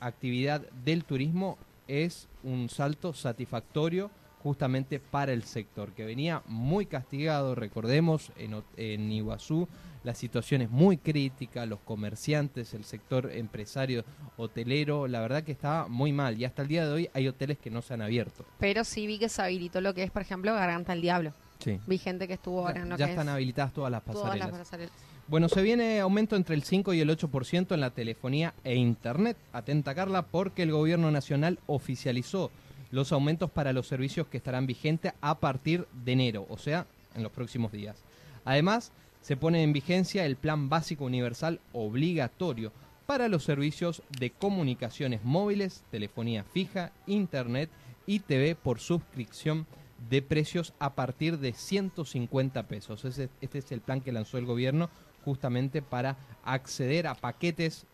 actividad 0.00 0.62
del 0.84 1.04
turismo 1.04 1.56
es 1.90 2.28
un 2.42 2.68
salto 2.68 3.12
satisfactorio 3.12 4.10
justamente 4.42 5.00
para 5.00 5.32
el 5.32 5.42
sector, 5.42 5.92
que 5.92 6.04
venía 6.04 6.42
muy 6.46 6.86
castigado, 6.86 7.54
recordemos, 7.54 8.32
en, 8.36 8.62
en 8.76 9.12
Iguazú 9.12 9.68
la 10.02 10.14
situación 10.14 10.62
es 10.62 10.70
muy 10.70 10.96
crítica, 10.96 11.66
los 11.66 11.80
comerciantes, 11.80 12.72
el 12.74 12.84
sector 12.84 13.30
empresario, 13.32 14.04
hotelero, 14.36 15.06
la 15.06 15.20
verdad 15.20 15.42
que 15.42 15.52
estaba 15.52 15.88
muy 15.88 16.12
mal 16.12 16.40
y 16.40 16.44
hasta 16.44 16.62
el 16.62 16.68
día 16.68 16.86
de 16.86 16.92
hoy 16.92 17.10
hay 17.12 17.28
hoteles 17.28 17.58
que 17.58 17.70
no 17.70 17.82
se 17.82 17.94
han 17.94 18.02
abierto. 18.02 18.44
Pero 18.58 18.84
sí 18.84 19.06
vi 19.06 19.18
que 19.18 19.28
se 19.28 19.42
habilitó 19.42 19.80
lo 19.80 19.92
que 19.94 20.02
es, 20.02 20.10
por 20.10 20.22
ejemplo, 20.22 20.54
Garganta 20.54 20.92
del 20.92 21.02
Diablo. 21.02 21.34
Sí. 21.58 21.78
Vi 21.86 21.98
gente 21.98 22.26
que 22.26 22.34
estuvo 22.34 22.66
ahora 22.66 22.80
en 22.80 22.88
lo 22.88 22.96
ya 22.96 23.06
que 23.06 23.12
están 23.12 23.28
es 23.28 23.34
habilitadas 23.34 23.74
todas 23.74 23.90
las 23.90 24.00
pasarelas. 24.00 24.48
todas 24.48 24.58
las 24.58 24.58
pasarelas. 24.58 24.92
Bueno, 25.30 25.48
se 25.48 25.62
viene 25.62 26.00
aumento 26.00 26.34
entre 26.34 26.56
el 26.56 26.64
5 26.64 26.92
y 26.92 27.00
el 27.00 27.08
8% 27.08 27.72
en 27.72 27.80
la 27.80 27.90
telefonía 27.90 28.52
e 28.64 28.74
internet. 28.74 29.36
Atenta 29.52 29.94
Carla, 29.94 30.22
porque 30.22 30.64
el 30.64 30.72
gobierno 30.72 31.12
nacional 31.12 31.60
oficializó 31.68 32.50
los 32.90 33.12
aumentos 33.12 33.48
para 33.48 33.72
los 33.72 33.86
servicios 33.86 34.26
que 34.26 34.38
estarán 34.38 34.66
vigentes 34.66 35.12
a 35.20 35.38
partir 35.38 35.86
de 36.04 36.10
enero, 36.14 36.46
o 36.48 36.58
sea, 36.58 36.88
en 37.14 37.22
los 37.22 37.30
próximos 37.30 37.70
días. 37.70 38.02
Además, 38.44 38.90
se 39.20 39.36
pone 39.36 39.62
en 39.62 39.72
vigencia 39.72 40.26
el 40.26 40.34
plan 40.34 40.68
básico 40.68 41.04
universal 41.04 41.60
obligatorio 41.72 42.72
para 43.06 43.28
los 43.28 43.44
servicios 43.44 44.02
de 44.18 44.30
comunicaciones 44.30 45.22
móviles, 45.22 45.84
telefonía 45.92 46.42
fija, 46.42 46.90
internet 47.06 47.70
y 48.04 48.18
TV 48.18 48.56
por 48.56 48.80
suscripción 48.80 49.68
de 50.08 50.22
precios 50.22 50.72
a 50.80 50.94
partir 50.94 51.38
de 51.38 51.52
150 51.52 52.64
pesos. 52.64 53.04
Este 53.04 53.58
es 53.58 53.70
el 53.70 53.80
plan 53.80 54.00
que 54.00 54.10
lanzó 54.10 54.36
el 54.36 54.46
gobierno 54.46 54.90
justamente 55.24 55.82
para 55.82 56.16
acceder 56.44 57.06
a 57.06 57.14
paquetes 57.14 57.84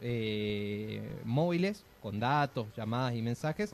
eh, 0.00 1.02
móviles 1.24 1.84
con 2.02 2.20
datos, 2.20 2.66
llamadas 2.76 3.14
y 3.14 3.22
mensajes 3.22 3.72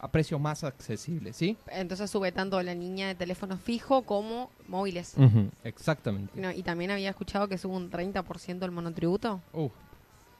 a 0.00 0.08
precios 0.08 0.40
más 0.40 0.64
accesibles, 0.64 1.36
¿sí? 1.36 1.56
Entonces 1.70 2.10
sube 2.10 2.30
tanto 2.32 2.62
la 2.62 2.74
niña 2.74 3.08
de 3.08 3.14
teléfono 3.14 3.56
fijo 3.56 4.02
como 4.02 4.50
móviles. 4.68 5.16
Exactamente. 5.64 6.40
No, 6.40 6.52
y 6.52 6.62
también 6.62 6.90
había 6.90 7.10
escuchado 7.10 7.48
que 7.48 7.58
sube 7.58 7.74
un 7.74 7.90
30% 7.90 8.64
el 8.64 8.70
monotributo. 8.70 9.40
Uf, 9.52 9.72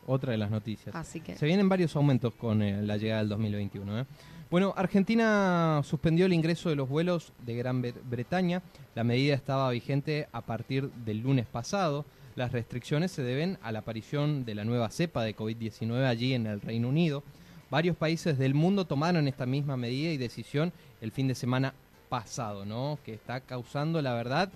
otra 0.07 0.33
de 0.33 0.39
las 0.39 0.51
noticias. 0.51 0.95
Así 0.95 1.21
que 1.21 1.37
Se 1.37 1.47
vienen 1.47 1.69
varios 1.69 1.95
aumentos 1.97 2.35
con 2.35 2.63
eh, 2.63 2.83
la 2.83 2.97
llegada 2.97 3.21
del 3.21 3.31
2021. 3.31 4.01
¿eh? 4.01 4.07
Bueno, 4.51 4.73
Argentina 4.77 5.83
suspendió 5.85 6.25
el 6.25 6.33
ingreso 6.33 6.71
de 6.71 6.77
los 6.77 6.89
vuelos 6.89 7.33
de 7.45 7.55
Gran 7.55 7.83
Bre- 7.83 7.95
Bretaña. 8.09 8.63
La 8.95 9.05
medida 9.05 9.35
estaba 9.35 9.71
vigente 9.71 10.27
a 10.33 10.41
partir 10.41 10.91
del 11.05 11.19
lunes 11.21 11.47
pasado. 11.47 12.07
Las 12.35 12.53
restricciones 12.53 13.11
se 13.13 13.23
deben 13.23 13.59
a 13.63 13.73
la 13.73 13.81
aparición 13.81 14.45
de 14.47 14.55
la 14.55 14.65
nueva 14.65 14.91
cepa 14.91 15.23
de 15.23 15.37
COVID-19 15.37 16.07
allí 16.07 16.33
en 16.33 16.47
el 16.47 16.63
Reino 16.63 16.89
Unido. 16.89 17.23
Varios 17.71 17.97
países 17.97 18.39
del 18.39 18.55
mundo 18.55 18.87
tomaron 18.87 19.29
esta 19.29 19.45
misma 19.45 19.77
medida 19.77 20.11
y 20.13 20.17
decisión 20.17 20.73
el 21.03 21.13
fin 21.13 21.29
de 21.29 21.35
semana 21.35 21.75
pasado, 22.09 22.65
¿no? 22.65 22.99
Que 23.05 23.13
está 23.13 23.41
causando, 23.41 24.01
la 24.01 24.15
verdad, 24.15 24.49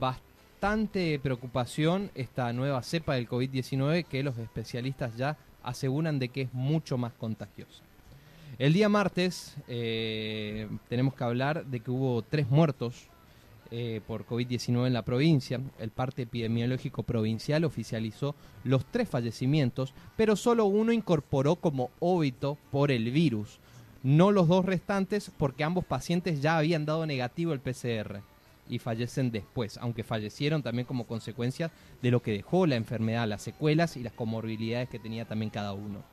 bastante 0.00 1.20
preocupación 1.20 2.10
esta 2.16 2.52
nueva 2.52 2.82
cepa 2.82 3.14
del 3.14 3.28
COVID-19 3.28 4.04
que 4.04 4.24
los 4.24 4.36
especialistas 4.38 5.16
ya 5.16 5.36
aseguran 5.62 6.18
de 6.18 6.28
que 6.30 6.42
es 6.42 6.52
mucho 6.54 6.98
más 6.98 7.12
contagiosa. 7.12 7.82
El 8.62 8.74
día 8.74 8.88
martes 8.88 9.56
eh, 9.66 10.68
tenemos 10.88 11.14
que 11.14 11.24
hablar 11.24 11.66
de 11.66 11.80
que 11.80 11.90
hubo 11.90 12.22
tres 12.22 12.48
muertos 12.48 13.08
eh, 13.72 14.00
por 14.06 14.24
COVID-19 14.24 14.86
en 14.86 14.92
la 14.92 15.02
provincia. 15.02 15.60
El 15.80 15.90
parte 15.90 16.22
epidemiológico 16.22 17.02
provincial 17.02 17.64
oficializó 17.64 18.36
los 18.62 18.84
tres 18.86 19.08
fallecimientos, 19.08 19.94
pero 20.16 20.36
solo 20.36 20.66
uno 20.66 20.92
incorporó 20.92 21.56
como 21.56 21.90
óbito 21.98 22.56
por 22.70 22.92
el 22.92 23.10
virus. 23.10 23.58
No 24.04 24.30
los 24.30 24.46
dos 24.46 24.64
restantes 24.64 25.32
porque 25.36 25.64
ambos 25.64 25.84
pacientes 25.84 26.40
ya 26.40 26.56
habían 26.56 26.86
dado 26.86 27.04
negativo 27.04 27.54
el 27.54 27.58
PCR 27.58 28.20
y 28.68 28.78
fallecen 28.78 29.32
después, 29.32 29.76
aunque 29.78 30.04
fallecieron 30.04 30.62
también 30.62 30.86
como 30.86 31.08
consecuencia 31.08 31.72
de 32.00 32.12
lo 32.12 32.22
que 32.22 32.30
dejó 32.30 32.68
la 32.68 32.76
enfermedad, 32.76 33.26
las 33.26 33.42
secuelas 33.42 33.96
y 33.96 34.04
las 34.04 34.12
comorbilidades 34.12 34.88
que 34.88 35.00
tenía 35.00 35.24
también 35.24 35.50
cada 35.50 35.72
uno. 35.72 36.04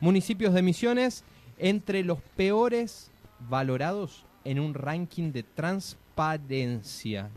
Municipios 0.00 0.54
de 0.54 0.62
Misiones 0.62 1.24
entre 1.62 2.02
los 2.02 2.18
peores 2.36 3.10
valorados 3.48 4.26
en 4.44 4.58
un 4.58 4.74
ranking 4.74 5.32
de 5.32 5.44
transparencia. 5.44 7.30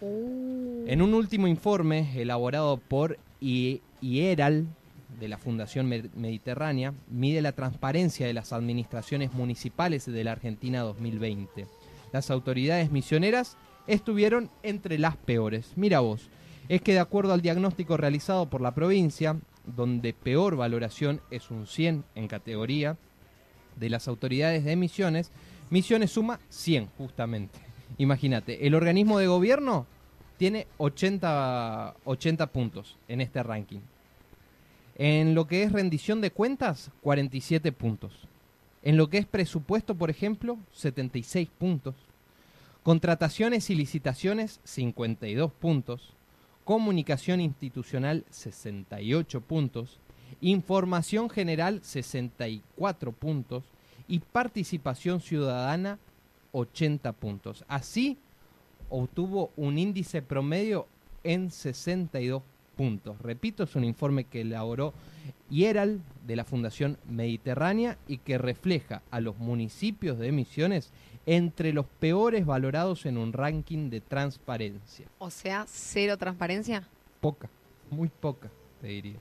Uh, 0.00 0.84
En 0.86 1.02
un 1.02 1.12
último 1.14 1.48
informe 1.48 2.08
elaborado 2.14 2.78
por 2.78 3.18
IERAL 3.40 4.66
de 5.18 5.28
la 5.28 5.36
Fundación 5.36 5.88
Mediterránea, 5.88 6.94
mide 7.10 7.42
la 7.42 7.52
transparencia 7.52 8.26
de 8.26 8.34
las 8.34 8.52
administraciones 8.52 9.32
municipales 9.32 10.06
de 10.06 10.24
la 10.24 10.32
Argentina 10.32 10.82
2020. 10.82 11.66
Las 12.12 12.30
autoridades 12.30 12.92
misioneras 12.92 13.56
estuvieron 13.88 14.48
entre 14.62 14.96
las 14.98 15.16
peores. 15.16 15.72
Mira 15.74 16.00
vos, 16.00 16.28
es 16.68 16.82
que 16.82 16.92
de 16.92 17.00
acuerdo 17.00 17.32
al 17.32 17.42
diagnóstico 17.42 17.96
realizado 17.96 18.46
por 18.46 18.60
la 18.60 18.74
provincia, 18.74 19.36
donde 19.64 20.12
peor 20.14 20.54
valoración 20.54 21.20
es 21.32 21.50
un 21.50 21.66
100 21.66 22.04
en 22.14 22.28
categoría 22.28 22.96
de 23.76 23.90
las 23.90 24.08
autoridades 24.08 24.64
de 24.64 24.76
Misiones, 24.76 25.30
Misiones 25.70 26.12
suma 26.12 26.40
100 26.48 26.88
justamente. 26.98 27.58
Imagínate, 27.98 28.66
el 28.66 28.74
organismo 28.74 29.18
de 29.18 29.26
gobierno 29.26 29.86
tiene 30.36 30.66
80, 30.78 31.94
80 32.04 32.46
puntos 32.48 32.96
en 33.08 33.20
este 33.20 33.42
ranking. 33.42 33.80
En 34.96 35.34
lo 35.34 35.46
que 35.46 35.62
es 35.62 35.72
rendición 35.72 36.20
de 36.20 36.30
cuentas, 36.30 36.90
47 37.02 37.72
puntos. 37.72 38.12
En 38.82 38.96
lo 38.96 39.10
que 39.10 39.18
es 39.18 39.26
presupuesto, 39.26 39.94
por 39.94 40.10
ejemplo, 40.10 40.58
76 40.72 41.48
puntos. 41.58 41.94
Contrataciones 42.82 43.68
y 43.70 43.74
licitaciones, 43.74 44.60
52 44.64 45.52
puntos. 45.52 46.14
Comunicación 46.64 47.40
institucional, 47.40 48.24
68 48.30 49.40
puntos. 49.40 49.98
Información 50.40 51.30
general, 51.30 51.80
64 51.82 53.12
puntos. 53.12 53.64
Y 54.08 54.20
participación 54.20 55.20
ciudadana, 55.20 55.98
80 56.52 57.12
puntos. 57.12 57.64
Así 57.66 58.18
obtuvo 58.88 59.50
un 59.56 59.78
índice 59.78 60.22
promedio 60.22 60.86
en 61.24 61.50
62 61.50 62.42
puntos. 62.76 63.18
Repito, 63.20 63.64
es 63.64 63.74
un 63.74 63.84
informe 63.84 64.24
que 64.24 64.42
elaboró 64.42 64.92
IERAL 65.50 66.00
de 66.26 66.36
la 66.36 66.44
Fundación 66.44 66.98
Mediterránea 67.08 67.98
y 68.06 68.18
que 68.18 68.38
refleja 68.38 69.02
a 69.10 69.20
los 69.20 69.38
municipios 69.38 70.18
de 70.18 70.30
Misiones 70.30 70.92
entre 71.24 71.72
los 71.72 71.86
peores 71.86 72.46
valorados 72.46 73.06
en 73.06 73.18
un 73.18 73.32
ranking 73.32 73.90
de 73.90 74.00
transparencia. 74.00 75.06
o 75.18 75.30
sea, 75.30 75.64
cero 75.68 76.16
transparencia. 76.16 76.86
Poca, 77.20 77.48
muy 77.90 78.08
poca, 78.08 78.50
te 78.80 78.88
diría. 78.88 79.18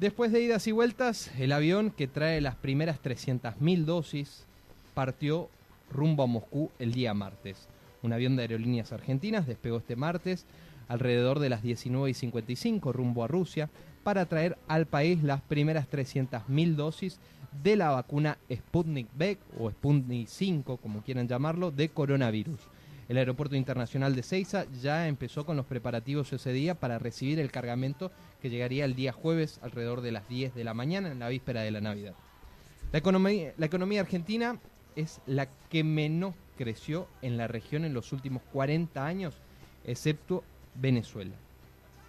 Después 0.00 0.32
de 0.32 0.40
idas 0.40 0.66
y 0.66 0.72
vueltas, 0.72 1.30
el 1.38 1.52
avión 1.52 1.90
que 1.90 2.08
trae 2.08 2.40
las 2.40 2.54
primeras 2.54 3.02
300.000 3.02 3.84
dosis 3.84 4.46
partió 4.94 5.50
rumbo 5.92 6.22
a 6.22 6.26
Moscú 6.26 6.70
el 6.78 6.94
día 6.94 7.12
martes. 7.12 7.68
Un 8.02 8.14
avión 8.14 8.34
de 8.34 8.40
aerolíneas 8.40 8.94
argentinas 8.94 9.46
despegó 9.46 9.76
este 9.76 9.96
martes 9.96 10.46
alrededor 10.88 11.38
de 11.38 11.50
las 11.50 11.62
19 11.62 12.08
y 12.08 12.14
55 12.14 12.94
rumbo 12.94 13.24
a 13.24 13.28
Rusia 13.28 13.68
para 14.02 14.24
traer 14.24 14.56
al 14.68 14.86
país 14.86 15.22
las 15.22 15.42
primeras 15.42 15.86
300.000 15.90 16.76
dosis 16.76 17.20
de 17.62 17.76
la 17.76 17.90
vacuna 17.90 18.38
Sputnik 18.50 19.06
V 19.18 19.36
o 19.58 19.70
Sputnik 19.70 20.28
5, 20.28 20.78
como 20.78 21.02
quieran 21.02 21.28
llamarlo, 21.28 21.72
de 21.72 21.90
coronavirus. 21.90 22.60
El 23.10 23.18
aeropuerto 23.18 23.56
internacional 23.56 24.14
de 24.14 24.22
Ceiza 24.22 24.66
ya 24.80 25.08
empezó 25.08 25.44
con 25.44 25.56
los 25.56 25.66
preparativos 25.66 26.32
ese 26.32 26.52
día 26.52 26.76
para 26.76 27.00
recibir 27.00 27.40
el 27.40 27.50
cargamento 27.50 28.12
que 28.40 28.50
llegaría 28.50 28.84
el 28.84 28.94
día 28.94 29.10
jueves 29.10 29.58
alrededor 29.62 30.00
de 30.00 30.12
las 30.12 30.28
10 30.28 30.54
de 30.54 30.62
la 30.62 30.74
mañana 30.74 31.10
en 31.10 31.18
la 31.18 31.28
víspera 31.28 31.62
de 31.62 31.72
la 31.72 31.80
Navidad. 31.80 32.14
La 32.92 33.00
economía, 33.00 33.52
la 33.58 33.66
economía 33.66 34.02
argentina 34.02 34.60
es 34.94 35.20
la 35.26 35.48
que 35.70 35.82
menos 35.82 36.36
creció 36.56 37.08
en 37.20 37.36
la 37.36 37.48
región 37.48 37.84
en 37.84 37.94
los 37.94 38.12
últimos 38.12 38.42
40 38.52 39.04
años, 39.04 39.34
excepto 39.84 40.44
Venezuela. 40.76 41.34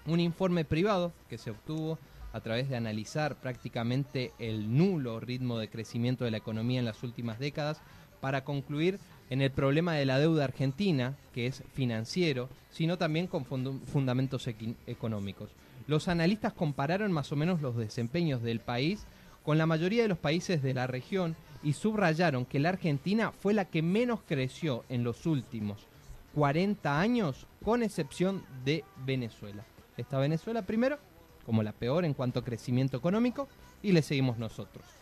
Un 0.05 0.19
informe 0.19 0.65
privado 0.65 1.13
que 1.29 1.39
se 1.39 1.49
obtuvo 1.49 1.97
a 2.31 2.41
través 2.41 2.69
de 2.69 2.77
analizar 2.77 3.37
prácticamente 3.37 4.33
el 4.37 4.77
nulo 4.77 5.19
ritmo 5.19 5.57
de 5.57 5.67
crecimiento 5.67 6.25
de 6.25 6.31
la 6.31 6.37
economía 6.37 6.77
en 6.77 6.85
las 6.85 7.01
últimas 7.01 7.39
décadas 7.39 7.81
para 8.19 8.43
concluir 8.43 8.99
en 9.31 9.41
el 9.41 9.49
problema 9.49 9.93
de 9.93 10.05
la 10.05 10.19
deuda 10.19 10.43
argentina, 10.43 11.15
que 11.33 11.47
es 11.47 11.63
financiero, 11.73 12.49
sino 12.69 12.97
también 12.97 13.27
con 13.27 13.45
fundamentos 13.45 14.47
económicos. 14.85 15.49
los 15.87 16.09
analistas 16.09 16.53
compararon 16.53 17.13
más 17.13 17.31
o 17.31 17.37
menos 17.37 17.61
los 17.61 17.77
desempeños 17.77 18.43
del 18.43 18.59
país 18.59 19.05
con 19.43 19.57
la 19.57 19.65
mayoría 19.65 20.03
de 20.03 20.09
los 20.09 20.17
países 20.17 20.61
de 20.61 20.73
la 20.73 20.85
región 20.85 21.35
y 21.63 21.73
subrayaron 21.73 22.45
que 22.45 22.59
la 22.59 22.69
Argentina 22.69 23.31
fue 23.31 23.53
la 23.53 23.65
que 23.65 23.81
menos 23.81 24.19
creció 24.27 24.83
en 24.89 25.05
los 25.05 25.25
últimos 25.25 25.87
40 26.35 26.99
años, 26.99 27.47
con 27.63 27.83
excepción 27.83 28.43
de 28.65 28.83
Venezuela. 29.05 29.63
Está 29.95 30.19
Venezuela 30.19 30.61
primero, 30.61 30.97
como 31.45 31.63
la 31.63 31.71
peor 31.71 32.03
en 32.03 32.13
cuanto 32.13 32.39
a 32.39 32.43
crecimiento 32.43 32.97
económico, 32.97 33.47
y 33.81 33.93
le 33.93 34.01
seguimos 34.01 34.37
nosotros. 34.37 35.00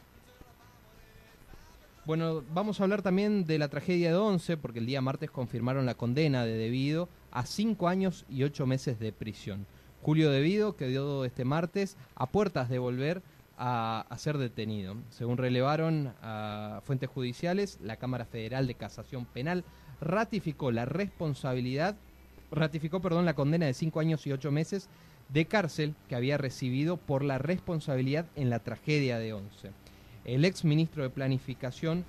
Bueno, 2.10 2.44
vamos 2.56 2.80
a 2.80 2.86
hablar 2.86 3.04
también 3.04 3.46
de 3.46 3.60
la 3.60 3.68
tragedia 3.68 4.10
de 4.10 4.18
Once, 4.18 4.58
porque 4.58 4.80
el 4.80 4.88
día 4.88 5.00
martes 5.00 5.30
confirmaron 5.30 5.86
la 5.86 5.94
condena 5.94 6.44
de 6.44 6.58
Debido 6.58 7.08
a 7.30 7.46
cinco 7.46 7.88
años 7.88 8.26
y 8.28 8.42
ocho 8.42 8.66
meses 8.66 8.98
de 8.98 9.12
prisión. 9.12 9.68
Julio 10.02 10.32
Debido 10.32 10.76
quedó 10.76 11.24
este 11.24 11.46
martes 11.46 11.98
a 12.16 12.26
puertas 12.26 12.68
de 12.68 12.80
volver 12.80 13.22
a, 13.60 14.08
ser 14.18 14.40
detenido. 14.40 14.96
Según 15.12 15.38
relevaron 15.38 16.16
a 16.24 16.82
fuentes 16.84 17.12
judiciales, 17.12 17.78
la 17.80 17.98
Cámara 17.98 18.26
Federal 18.26 18.66
de 18.66 18.74
Casación 18.74 19.26
Penal 19.26 19.64
ratificó 20.02 20.72
la 20.72 20.86
responsabilidad, 20.86 21.96
ratificó, 22.50 23.02
perdón, 23.02 23.26
la 23.26 23.36
condena 23.36 23.68
de 23.68 23.76
cinco 23.76 24.00
años 24.00 24.26
y 24.26 24.32
ocho 24.32 24.50
meses 24.52 24.90
de 25.32 25.46
cárcel 25.46 25.94
que 26.08 26.16
había 26.16 26.40
recibido 26.40 26.98
por 26.98 27.24
la 27.24 27.38
responsabilidad 27.38 28.26
en 28.36 28.50
la 28.50 28.58
tragedia 28.58 29.20
de 29.20 29.34
Once. 29.34 29.70
El 30.26 30.46
ex 30.46 30.64
ministro 30.64 31.04
de 31.04 31.10
Planificación 31.10 32.06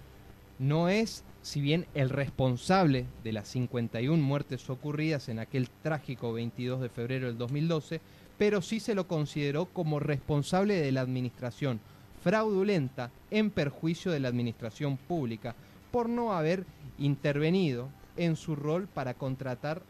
no 0.59 0.89
es, 0.89 1.25
si 1.43 1.61
bien 1.61 1.87
el 1.95 2.11
responsable 2.11 3.07
de 3.25 3.33
las 3.33 3.49
51 3.49 4.23
muertes 4.23 4.69
ocurridas 4.69 5.29
en 5.29 5.39
aquel 5.39 5.71
trágico 5.83 6.33
22 6.33 6.81
de 6.81 6.89
febrero 6.89 7.27
del 7.29 7.39
2012, 7.39 8.01
pero 8.37 8.63
sí 8.63 8.81
se 8.81 8.95
lo 8.95 9.07
consideró 9.07 9.67
como 9.67 10.01
responsable 10.01 10.75
de 10.75 10.93
la 10.93 11.01
administración 11.01 11.81
fraudulenta 12.23 13.11
en 13.31 13.51
perjuicio 13.51 14.13
de 14.13 14.21
la 14.21 14.29
administración 14.29 14.97
pública 14.97 15.55
por 15.91 16.09
no 16.09 16.33
haber 16.33 16.65
intervenido 16.99 17.89
en 18.17 18.37
su 18.37 18.55
rol 18.57 18.87
para 18.87 19.15
contratar 19.15 19.83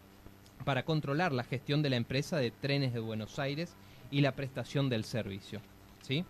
para 0.64 0.84
controlar 0.84 1.32
la 1.32 1.44
gestión 1.44 1.82
de 1.82 1.90
la 1.90 1.96
empresa 1.96 2.36
de 2.36 2.50
trenes 2.50 2.92
de 2.92 3.00
Buenos 3.00 3.38
Aires 3.38 3.74
y 4.10 4.20
la 4.20 4.32
prestación 4.32 4.90
del 4.90 5.04
servicio. 5.04 5.60
¿sí? 6.02 6.24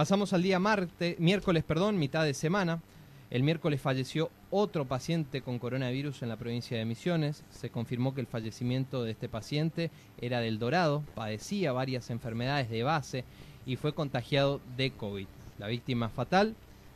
Pasamos 0.00 0.32
al 0.32 0.42
día 0.42 0.58
martes, 0.58 1.20
miércoles, 1.20 1.62
perdón, 1.62 1.98
mitad 1.98 2.24
de 2.24 2.32
semana. 2.32 2.80
El 3.28 3.42
miércoles 3.42 3.82
falleció 3.82 4.30
otro 4.50 4.86
paciente 4.86 5.42
con 5.42 5.58
coronavirus 5.58 6.22
en 6.22 6.30
la 6.30 6.38
provincia 6.38 6.78
de 6.78 6.86
Misiones. 6.86 7.44
Se 7.50 7.68
confirmó 7.68 8.14
que 8.14 8.22
el 8.22 8.26
fallecimiento 8.26 9.04
de 9.04 9.10
este 9.10 9.28
paciente 9.28 9.90
era 10.18 10.40
del 10.40 10.58
Dorado, 10.58 11.04
padecía 11.14 11.72
varias 11.72 12.08
enfermedades 12.08 12.70
de 12.70 12.82
base 12.82 13.24
y 13.66 13.76
fue 13.76 13.92
contagiado 13.92 14.62
de 14.74 14.90
COVID. 14.90 15.26
La 15.58 15.66
víctima 15.66 16.08
fatal 16.08 16.54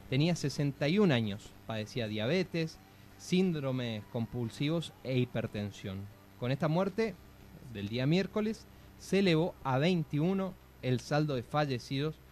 tenía 0.09 0.35
61 0.35 1.13
años, 1.13 1.51
padecía 1.67 2.09
diabetes, 2.09 2.79
síndromes 3.19 4.03
compulsivos 4.13 4.95
e 5.03 5.19
hipertensión. 5.19 5.99
Con 6.41 6.53
esta 6.53 6.69
muerte 6.69 7.15
del 7.75 7.91
día 7.91 8.07
miércoles 8.07 8.65
se 8.99 9.19
elevó 9.19 9.55
a 9.63 9.77
21 9.77 10.55
el 10.81 11.01
saldo 11.01 11.35
de 11.35 11.43
fallecidos 11.43 12.24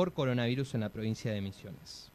por 0.00 0.14
coronavirus 0.14 0.72
en 0.72 0.80
la 0.80 0.88
provincia 0.88 1.30
de 1.30 1.42
Misiones. 1.42 2.10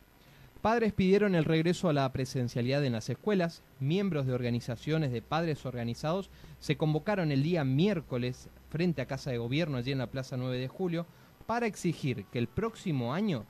Padres 0.63 0.92
pidieron 0.92 1.36
el 1.36 1.46
regreso 1.46 1.88
a 1.88 1.94
la 1.94 2.12
presencialidad 2.12 2.84
en 2.84 2.94
las 2.94 3.12
escuelas. 3.12 3.62
Miembros 3.80 4.25
de 4.25 4.34
organizaciones 4.34 5.12
de 5.12 5.22
padres 5.22 5.68
organizados 5.68 6.32
se 6.60 6.77
convocaron 6.77 7.32
el 7.32 7.44
día 7.44 7.63
miércoles 7.63 8.50
frente 8.72 9.04
a 9.04 9.06
Casa 9.06 9.30
de 9.30 9.38
Gobierno 9.38 9.77
allí 9.77 9.92
en 9.92 10.00
la 10.00 10.08
Plaza 10.08 10.36
9 10.36 10.58
de 10.58 10.68
Julio 10.68 11.06
para 11.46 11.68
exigir 11.68 12.25
que 12.32 12.39
el 12.39 12.48
próximo 12.48 13.13
año 13.13 13.46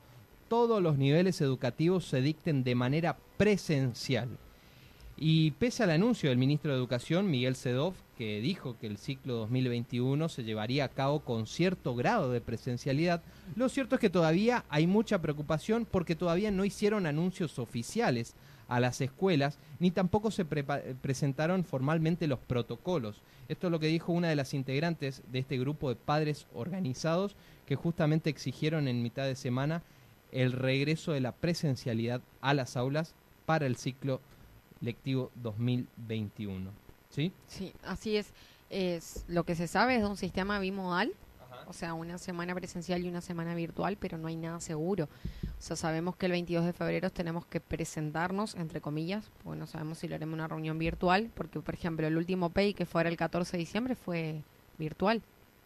todos 0.49 0.83
los 0.83 0.97
niveles 0.97 1.39
educativos 1.39 2.05
se 2.05 2.19
dicten 2.19 2.65
de 2.65 2.75
manera 2.75 3.15
presencial 3.37 4.27
y 5.15 5.51
pese 5.51 5.83
al 5.83 5.91
anuncio 5.91 6.27
del 6.27 6.37
ministro 6.37 6.71
de 6.73 6.77
Educación, 6.77 7.31
Miguel 7.31 7.55
Sedov, 7.55 7.93
que 8.17 8.41
dijo 8.41 8.77
que 8.79 8.87
el 8.87 8.97
ciclo 8.97 9.35
2021 9.35 10.29
se 10.29 10.43
llevaría 10.43 10.85
a 10.85 10.89
cabo 10.89 11.19
con 11.19 11.47
cierto 11.47 11.95
grado 11.95 12.31
de 12.31 12.41
presencialidad, 12.41 13.21
lo 13.55 13.69
cierto 13.69 13.95
es 13.95 14.01
que 14.01 14.09
todavía 14.09 14.65
hay 14.69 14.87
mucha 14.87 15.21
preocupación 15.21 15.85
porque 15.89 16.15
todavía 16.15 16.51
no 16.51 16.65
hicieron 16.65 17.05
anuncios 17.05 17.59
oficiales 17.59 18.35
a 18.67 18.79
las 18.79 19.01
escuelas, 19.01 19.59
ni 19.79 19.91
tampoco 19.91 20.31
se 20.31 20.45
presentaron 20.45 21.63
formalmente 21.63 22.27
los 22.27 22.39
protocolos. 22.39 23.21
Esto 23.47 23.67
es 23.67 23.71
lo 23.71 23.79
que 23.79 23.87
dijo 23.87 24.11
una 24.11 24.29
de 24.29 24.35
las 24.35 24.53
integrantes 24.53 25.21
de 25.31 25.39
este 25.39 25.57
grupo 25.57 25.89
de 25.89 25.95
padres 25.95 26.47
organizados 26.53 27.35
que 27.67 27.75
justamente 27.75 28.29
exigieron 28.29 28.87
en 28.87 29.03
mitad 29.03 29.25
de 29.25 29.35
semana 29.35 29.83
el 30.31 30.51
regreso 30.51 31.11
de 31.11 31.21
la 31.21 31.31
presencialidad 31.31 32.21
a 32.41 32.53
las 32.53 32.75
aulas 32.75 33.13
para 33.45 33.67
el 33.67 33.75
ciclo 33.75 34.19
lectivo 34.81 35.31
2021. 35.35 36.84
¿Sí? 37.15 37.31
Sí, 37.47 37.73
así 37.83 38.17
es. 38.17 38.33
es. 38.69 39.23
Lo 39.27 39.45
que 39.45 39.55
se 39.55 39.67
sabe 39.67 39.95
es 39.95 40.01
de 40.01 40.07
un 40.07 40.17
sistema 40.17 40.59
bimodal, 40.59 41.13
o 41.67 41.73
sea, 41.73 41.93
una 41.93 42.17
semana 42.17 42.53
presencial 42.53 43.05
y 43.05 43.07
una 43.07 43.21
semana 43.21 43.55
virtual, 43.55 43.97
pero 43.97 44.17
no 44.17 44.27
hay 44.27 44.35
nada 44.35 44.59
seguro. 44.59 45.05
O 45.43 45.61
sea, 45.61 45.77
sabemos 45.77 46.17
que 46.17 46.25
el 46.25 46.33
22 46.33 46.65
de 46.65 46.73
febrero 46.73 47.09
tenemos 47.09 47.45
que 47.45 47.61
presentarnos, 47.61 48.55
entre 48.55 48.81
comillas, 48.81 49.31
porque 49.41 49.57
no 49.57 49.65
sabemos 49.65 49.99
si 49.99 50.09
lo 50.09 50.15
haremos 50.15 50.33
una 50.33 50.49
reunión 50.49 50.77
virtual, 50.77 51.31
porque, 51.33 51.61
por 51.61 51.73
ejemplo, 51.73 52.05
el 52.05 52.17
último 52.17 52.49
PEI 52.49 52.73
que 52.73 52.85
fuera 52.85 53.09
el 53.09 53.15
14 53.15 53.53
de 53.53 53.57
diciembre 53.59 53.95
fue 53.95 54.43
virtual. 54.77 55.21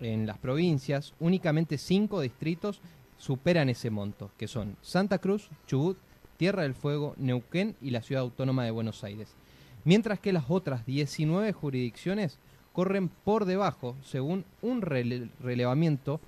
en 0.00 0.26
las 0.26 0.38
provincias, 0.38 1.12
únicamente 1.20 1.76
cinco 1.76 2.22
distritos 2.22 2.80
superan 3.18 3.68
ese 3.68 3.90
monto, 3.90 4.30
que 4.38 4.48
son 4.48 4.76
Santa 4.80 5.18
Cruz, 5.18 5.50
Chubut, 5.66 5.98
Tierra 6.38 6.62
del 6.62 6.74
Fuego, 6.74 7.12
Neuquén 7.18 7.76
y 7.82 7.90
la 7.90 8.00
Ciudad 8.00 8.22
Autónoma 8.22 8.64
de 8.64 8.70
Buenos 8.70 9.04
Aires. 9.04 9.28
Mientras 9.84 10.20
que 10.20 10.32
las 10.32 10.44
otras 10.48 10.86
19 10.86 11.52
jurisdicciones 11.52 12.38
corren 12.72 13.10
por 13.10 13.44
debajo, 13.44 13.94
según 14.02 14.46
un 14.62 14.80
relevamiento 14.80 16.18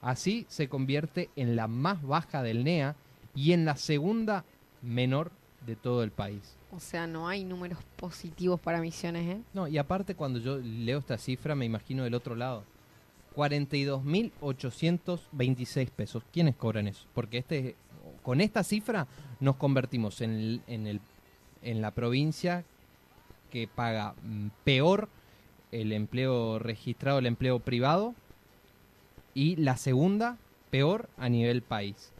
Así 0.01 0.45
se 0.49 0.67
convierte 0.67 1.29
en 1.35 1.55
la 1.55 1.67
más 1.67 2.01
baja 2.01 2.43
del 2.43 2.63
NEA 2.63 2.95
y 3.35 3.53
en 3.53 3.65
la 3.65 3.77
segunda 3.77 4.43
menor 4.81 5.31
de 5.65 5.75
todo 5.75 6.03
el 6.03 6.11
país. 6.11 6.55
O 6.71 6.79
sea, 6.79 7.07
no 7.07 7.27
hay 7.27 7.43
números 7.43 7.79
positivos 7.95 8.59
para 8.59 8.79
misiones, 8.81 9.37
¿eh? 9.37 9.41
No, 9.53 9.67
y 9.67 9.77
aparte 9.77 10.15
cuando 10.15 10.39
yo 10.39 10.57
leo 10.57 10.97
esta 10.99 11.17
cifra 11.17 11.55
me 11.55 11.65
imagino 11.65 12.03
del 12.03 12.13
otro 12.13 12.35
lado. 12.35 12.63
42.826 13.35 15.89
pesos. 15.89 16.23
¿Quiénes 16.33 16.55
cobran 16.55 16.87
eso? 16.87 17.05
Porque 17.13 17.39
este 17.39 17.75
con 18.23 18.41
esta 18.41 18.63
cifra 18.63 19.07
nos 19.39 19.55
convertimos 19.55 20.21
en, 20.21 20.61
en, 20.67 20.87
el, 20.87 21.01
en 21.61 21.81
la 21.81 21.91
provincia 21.91 22.63
que 23.49 23.67
paga 23.67 24.15
mm, 24.23 24.47
peor 24.63 25.09
el 25.71 25.93
empleo 25.93 26.59
registrado, 26.59 27.19
el 27.19 27.25
empleo 27.25 27.59
privado, 27.59 28.13
y 29.33 29.55
la 29.55 29.77
segunda 29.77 30.37
peor 30.69 31.09
a 31.17 31.29
nivel 31.29 31.61
país. 31.61 32.11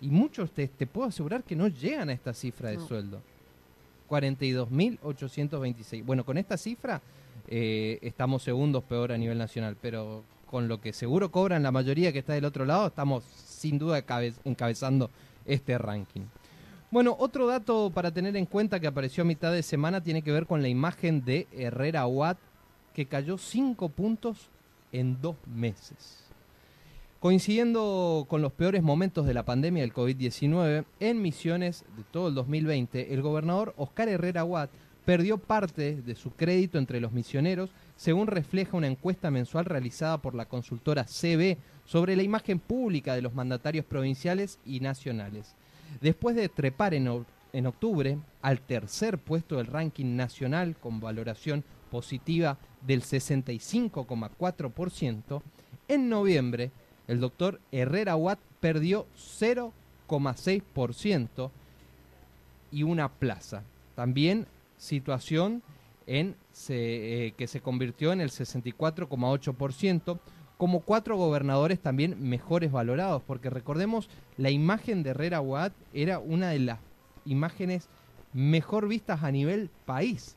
Y 0.00 0.08
muchos 0.08 0.50
te, 0.52 0.66
te 0.68 0.86
puedo 0.86 1.08
asegurar 1.08 1.42
que 1.44 1.54
no 1.56 1.68
llegan 1.68 2.08
a 2.08 2.12
esta 2.12 2.32
cifra 2.32 2.70
de 2.70 2.76
No. 2.76 2.86
sueldo. 2.86 3.20
42.826. 4.08 6.04
Bueno, 6.04 6.24
con 6.24 6.38
esta 6.38 6.56
cifra 6.56 7.00
eh, 7.48 7.98
estamos 8.02 8.42
segundos 8.42 8.82
peor 8.84 9.12
a 9.12 9.18
nivel 9.18 9.38
nacional, 9.38 9.76
pero 9.80 10.22
con 10.46 10.68
lo 10.68 10.80
que 10.80 10.92
seguro 10.92 11.30
cobran 11.30 11.62
la 11.62 11.70
mayoría 11.70 12.12
que 12.12 12.18
está 12.20 12.32
del 12.34 12.44
otro 12.44 12.64
lado, 12.64 12.88
estamos 12.88 13.22
sin 13.24 13.78
duda 13.78 14.02
cabe- 14.02 14.34
encabezando 14.44 15.10
este 15.46 15.78
ranking. 15.78 16.22
Bueno, 16.90 17.14
otro 17.18 17.46
dato 17.46 17.90
para 17.94 18.10
tener 18.10 18.36
en 18.36 18.46
cuenta 18.46 18.80
que 18.80 18.88
apareció 18.88 19.22
a 19.22 19.26
mitad 19.26 19.52
de 19.52 19.62
semana 19.62 20.00
tiene 20.02 20.22
que 20.22 20.32
ver 20.32 20.46
con 20.46 20.60
la 20.60 20.68
imagen 20.68 21.24
de 21.24 21.46
Herrera 21.52 22.04
Watt, 22.06 22.38
que 22.94 23.06
cayó 23.06 23.38
5 23.38 23.88
puntos 23.90 24.48
en 24.90 25.20
dos 25.20 25.36
meses. 25.46 26.24
Coincidiendo 27.20 28.26
con 28.30 28.40
los 28.40 28.50
peores 28.50 28.82
momentos 28.82 29.26
de 29.26 29.34
la 29.34 29.44
pandemia 29.44 29.82
del 29.82 29.92
COVID-19, 29.92 30.86
en 31.00 31.20
misiones 31.20 31.84
de 31.94 32.02
todo 32.10 32.28
el 32.28 32.34
2020, 32.34 33.12
el 33.12 33.20
gobernador 33.20 33.74
Oscar 33.76 34.08
Herrera 34.08 34.42
Watt 34.42 34.70
perdió 35.04 35.36
parte 35.36 36.00
de 36.00 36.14
su 36.14 36.30
crédito 36.30 36.78
entre 36.78 36.98
los 36.98 37.12
misioneros, 37.12 37.68
según 37.94 38.26
refleja 38.26 38.78
una 38.78 38.86
encuesta 38.86 39.30
mensual 39.30 39.66
realizada 39.66 40.16
por 40.16 40.34
la 40.34 40.46
consultora 40.46 41.04
CB 41.04 41.58
sobre 41.84 42.16
la 42.16 42.22
imagen 42.22 42.58
pública 42.58 43.14
de 43.14 43.20
los 43.20 43.34
mandatarios 43.34 43.84
provinciales 43.84 44.58
y 44.64 44.80
nacionales. 44.80 45.54
Después 46.00 46.34
de 46.34 46.48
trepar 46.48 46.94
en, 46.94 47.26
en 47.52 47.66
octubre 47.66 48.16
al 48.40 48.62
tercer 48.62 49.18
puesto 49.18 49.58
del 49.58 49.66
ranking 49.66 50.16
nacional 50.16 50.74
con 50.74 51.00
valoración 51.00 51.64
positiva 51.90 52.56
del 52.80 53.02
65,4%, 53.02 55.42
en 55.86 56.08
noviembre 56.08 56.70
el 57.10 57.20
doctor 57.20 57.60
Herrera 57.72 58.14
Watt 58.14 58.38
perdió 58.60 59.08
0,6% 59.18 61.50
y 62.70 62.84
una 62.84 63.08
plaza. 63.08 63.64
También 63.96 64.46
situación 64.78 65.64
en 66.06 66.36
eh, 66.68 67.32
que 67.36 67.48
se 67.48 67.60
convirtió 67.60 68.12
en 68.12 68.20
el 68.20 68.30
64,8%, 68.30 70.20
como 70.56 70.82
cuatro 70.82 71.16
gobernadores 71.16 71.80
también 71.80 72.22
mejores 72.22 72.70
valorados, 72.70 73.22
porque 73.26 73.50
recordemos, 73.50 74.08
la 74.36 74.50
imagen 74.50 75.02
de 75.02 75.10
Herrera 75.10 75.40
Watt 75.40 75.72
era 75.92 76.20
una 76.20 76.50
de 76.50 76.60
las 76.60 76.78
imágenes 77.24 77.88
mejor 78.32 78.86
vistas 78.86 79.24
a 79.24 79.32
nivel 79.32 79.68
país. 79.84 80.36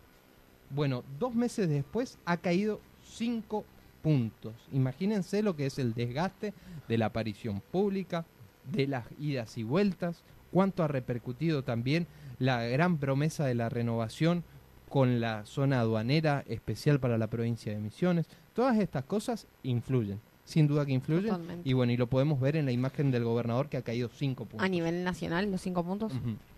Bueno, 0.71 1.03
dos 1.19 1.35
meses 1.35 1.69
después 1.69 2.17
ha 2.25 2.37
caído 2.37 2.81
cinco 3.03 3.63
puntos. 4.03 4.53
Imagínense 4.71 5.41
lo 5.41 5.55
que 5.55 5.65
es 5.65 5.79
el 5.79 5.95
desgaste 5.95 6.53
de 6.87 6.97
la 6.99 7.07
aparición 7.07 7.61
pública, 7.71 8.25
de 8.71 8.85
las 8.85 9.05
idas 9.17 9.57
y 9.57 9.63
vueltas, 9.63 10.23
cuánto 10.51 10.83
ha 10.83 10.87
repercutido 10.87 11.63
también 11.63 12.05
la 12.37 12.63
gran 12.65 12.99
promesa 12.99 13.45
de 13.45 13.55
la 13.55 13.69
renovación 13.69 14.43
con 14.89 15.19
la 15.19 15.45
zona 15.45 15.79
aduanera 15.79 16.43
especial 16.47 16.99
para 16.99 17.17
la 17.17 17.27
provincia 17.27 17.73
de 17.73 17.79
Misiones. 17.79 18.27
Todas 18.53 18.77
estas 18.77 19.05
cosas 19.05 19.47
influyen, 19.63 20.19
sin 20.45 20.67
duda 20.67 20.85
que 20.85 20.91
influyen. 20.91 21.31
Totalmente. 21.31 21.67
Y 21.67 21.73
bueno, 21.73 21.93
y 21.93 21.97
lo 21.97 22.07
podemos 22.07 22.39
ver 22.39 22.57
en 22.57 22.65
la 22.65 22.71
imagen 22.71 23.09
del 23.09 23.23
gobernador 23.23 23.69
que 23.69 23.77
ha 23.77 23.81
caído 23.81 24.09
cinco 24.09 24.45
puntos. 24.45 24.63
A 24.63 24.69
nivel 24.69 25.03
nacional, 25.03 25.49
los 25.49 25.61
cinco 25.61 25.83
puntos. 25.83 26.11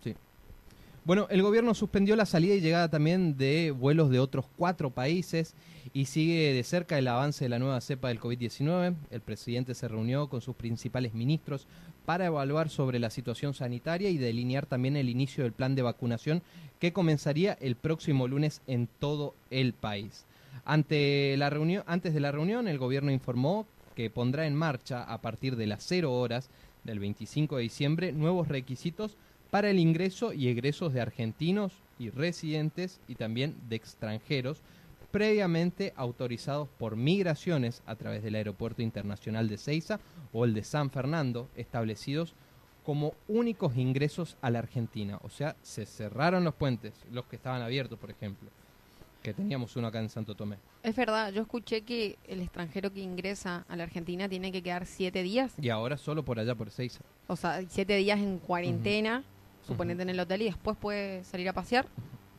Sí. 0.03 0.15
Bueno, 1.05 1.27
el 1.29 1.43
gobierno 1.43 1.75
suspendió 1.75 2.15
la 2.15 2.25
salida 2.25 2.55
y 2.55 2.61
llegada 2.61 2.89
también 2.89 3.37
de 3.37 3.69
vuelos 3.69 4.09
de 4.09 4.19
otros 4.19 4.45
cuatro 4.57 4.89
países 4.89 5.53
y 5.93 6.05
sigue 6.05 6.51
de 6.51 6.63
cerca 6.63 6.97
el 6.97 7.07
avance 7.07 7.45
de 7.45 7.49
la 7.49 7.59
nueva 7.59 7.79
cepa 7.79 8.07
del 8.07 8.19
COVID-19. 8.19 8.95
El 9.11 9.21
presidente 9.21 9.75
se 9.75 9.87
reunió 9.87 10.29
con 10.29 10.41
sus 10.41 10.55
principales 10.55 11.13
ministros 11.13 11.67
para 12.07 12.25
evaluar 12.25 12.69
sobre 12.69 12.97
la 12.97 13.11
situación 13.11 13.53
sanitaria 13.53 14.09
y 14.09 14.17
delinear 14.17 14.65
también 14.65 14.95
el 14.95 15.07
inicio 15.07 15.43
del 15.43 15.53
plan 15.53 15.75
de 15.75 15.83
vacunación 15.83 16.41
que 16.79 16.91
comenzaría 16.91 17.53
el 17.61 17.75
próximo 17.75 18.27
lunes 18.27 18.63
en 18.65 18.87
todo 18.87 19.35
el 19.51 19.73
país. 19.73 20.25
Ante 20.65 21.37
la 21.37 21.51
reunión, 21.51 21.83
antes 21.85 22.15
de 22.15 22.19
la 22.19 22.31
reunión, 22.31 22.67
el 22.67 22.79
gobierno 22.79 23.11
informó 23.11 23.67
que 23.95 24.09
pondrá 24.09 24.47
en 24.47 24.55
marcha 24.55 25.03
a 25.03 25.21
partir 25.21 25.55
de 25.55 25.67
las 25.67 25.83
0 25.83 26.11
horas 26.11 26.49
del 26.83 26.97
25 26.97 27.57
de 27.57 27.61
diciembre 27.61 28.11
nuevos 28.11 28.47
requisitos 28.47 29.17
para 29.51 29.69
el 29.69 29.79
ingreso 29.79 30.33
y 30.33 30.47
egresos 30.47 30.93
de 30.93 31.01
argentinos 31.01 31.73
y 31.99 32.09
residentes 32.09 32.99
y 33.07 33.15
también 33.15 33.55
de 33.69 33.75
extranjeros 33.75 34.61
previamente 35.11 35.93
autorizados 35.95 36.67
por 36.77 36.97
migraciones 36.97 37.81
a 37.85 37.95
través 37.95 38.21
del 38.21 38.35
Aeropuerto 38.35 38.81
Internacional 38.81 39.47
de 39.47 39.57
Ceiza 39.57 39.99
o 40.33 40.43
el 40.43 40.53
de 40.53 40.63
San 40.63 40.89
Fernando, 40.89 41.47
establecidos 41.55 42.33
como 42.85 43.13
únicos 43.29 43.77
ingresos 43.77 44.35
a 44.41 44.49
la 44.49 44.59
Argentina. 44.59 45.17
O 45.23 45.29
sea, 45.29 45.55
se 45.61 45.85
cerraron 45.85 46.43
los 46.43 46.53
puentes, 46.53 46.93
los 47.13 47.25
que 47.25 47.37
estaban 47.37 47.61
abiertos, 47.61 47.97
por 47.97 48.11
ejemplo, 48.11 48.49
que 49.23 49.33
teníamos 49.33 49.75
uno 49.77 49.87
acá 49.87 49.99
en 50.01 50.09
Santo 50.09 50.35
Tomé. 50.35 50.57
Es 50.83 50.95
verdad, 50.97 51.31
yo 51.31 51.41
escuché 51.41 51.81
que 51.81 52.17
el 52.27 52.41
extranjero 52.41 52.91
que 52.91 52.99
ingresa 52.99 53.65
a 53.69 53.75
la 53.77 53.83
Argentina 53.83 54.27
tiene 54.27 54.51
que 54.51 54.61
quedar 54.61 54.85
siete 54.85 55.23
días, 55.23 55.53
Y 55.61 55.69
ahora 55.69 55.97
solo 55.97 56.23
por 56.23 56.39
allá, 56.39 56.55
por 56.55 56.69
Ceiza. 56.69 56.99
o 57.27 57.37
sea, 57.37 57.63
siete 57.69 57.95
días 57.95 58.19
en 58.19 58.37
cuarentena, 58.37 59.23
suponete 59.65 60.03
en 60.03 60.09
el 60.09 60.19
hotel, 60.19 60.43
y 60.43 60.45
después 60.45 60.77
puede 60.77 61.23
salir 61.23 61.49
a 61.49 61.53
pasear. 61.53 61.87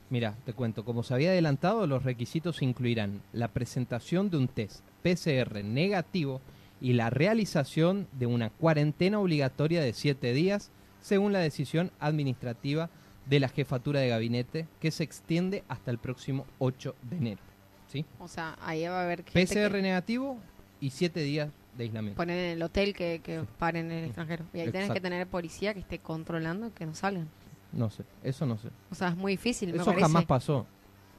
Mira, 0.08 0.36
te 0.44 0.52
cuento, 0.52 0.84
como 0.84 1.02
se 1.02 1.14
había 1.14 1.30
adelantado, 1.30 1.86
los 1.86 2.04
requisitos 2.04 2.62
incluirán 2.62 3.22
la 3.32 3.48
presentación 3.48 4.30
de 4.30 4.36
un 4.36 4.48
test 4.48 4.80
PCR 5.02 5.64
negativo 5.64 6.40
y 6.80 6.92
la 6.92 7.10
realización 7.10 8.06
de 8.12 8.26
una 8.26 8.50
cuarentena 8.50 9.18
obligatoria 9.18 9.80
de 9.80 9.92
siete 9.92 10.32
días, 10.32 10.70
según 11.00 11.32
la 11.32 11.40
decisión 11.40 11.90
administrativa 11.98 12.88
de 13.26 13.40
la 13.40 13.48
jefatura 13.48 14.00
de 14.00 14.08
gabinete, 14.08 14.68
que 14.80 14.92
se 14.92 15.02
extiende 15.02 15.64
hasta 15.68 15.90
el 15.90 15.98
próximo 15.98 16.46
8 16.58 16.94
de 17.02 17.16
enero. 17.16 17.40
¿sí? 17.88 18.04
O 18.20 18.28
sea, 18.28 18.56
ahí 18.60 18.86
va 18.86 19.00
a 19.00 19.04
haber 19.04 19.24
gente 19.24 19.46
PCR 19.46 19.82
negativo 19.82 20.38
y 20.80 20.90
siete 20.90 21.20
días 21.20 21.50
de 21.76 21.84
aislamiento. 21.84 22.16
ponen 22.16 22.36
en 22.38 22.50
el 22.52 22.62
hotel 22.62 22.94
que, 22.94 23.20
que 23.22 23.42
paren 23.58 23.90
en 23.90 23.98
el 23.98 24.04
extranjero. 24.06 24.44
Y 24.54 24.58
ahí 24.60 24.64
tenés 24.66 24.72
que 24.72 24.78
Exacto. 24.98 25.02
tener 25.02 25.26
policía 25.26 25.74
que 25.74 25.80
esté 25.80 25.98
controlando 25.98 26.72
que 26.74 26.86
no 26.86 26.94
salgan. 26.94 27.28
No 27.72 27.90
sé, 27.90 28.04
eso 28.22 28.46
no 28.46 28.56
sé. 28.58 28.68
O 28.90 28.94
sea, 28.94 29.08
es 29.08 29.16
muy 29.16 29.32
difícil, 29.32 29.70
me 29.70 29.76
Eso 29.76 29.86
parece. 29.86 30.02
jamás 30.02 30.24
pasó. 30.24 30.66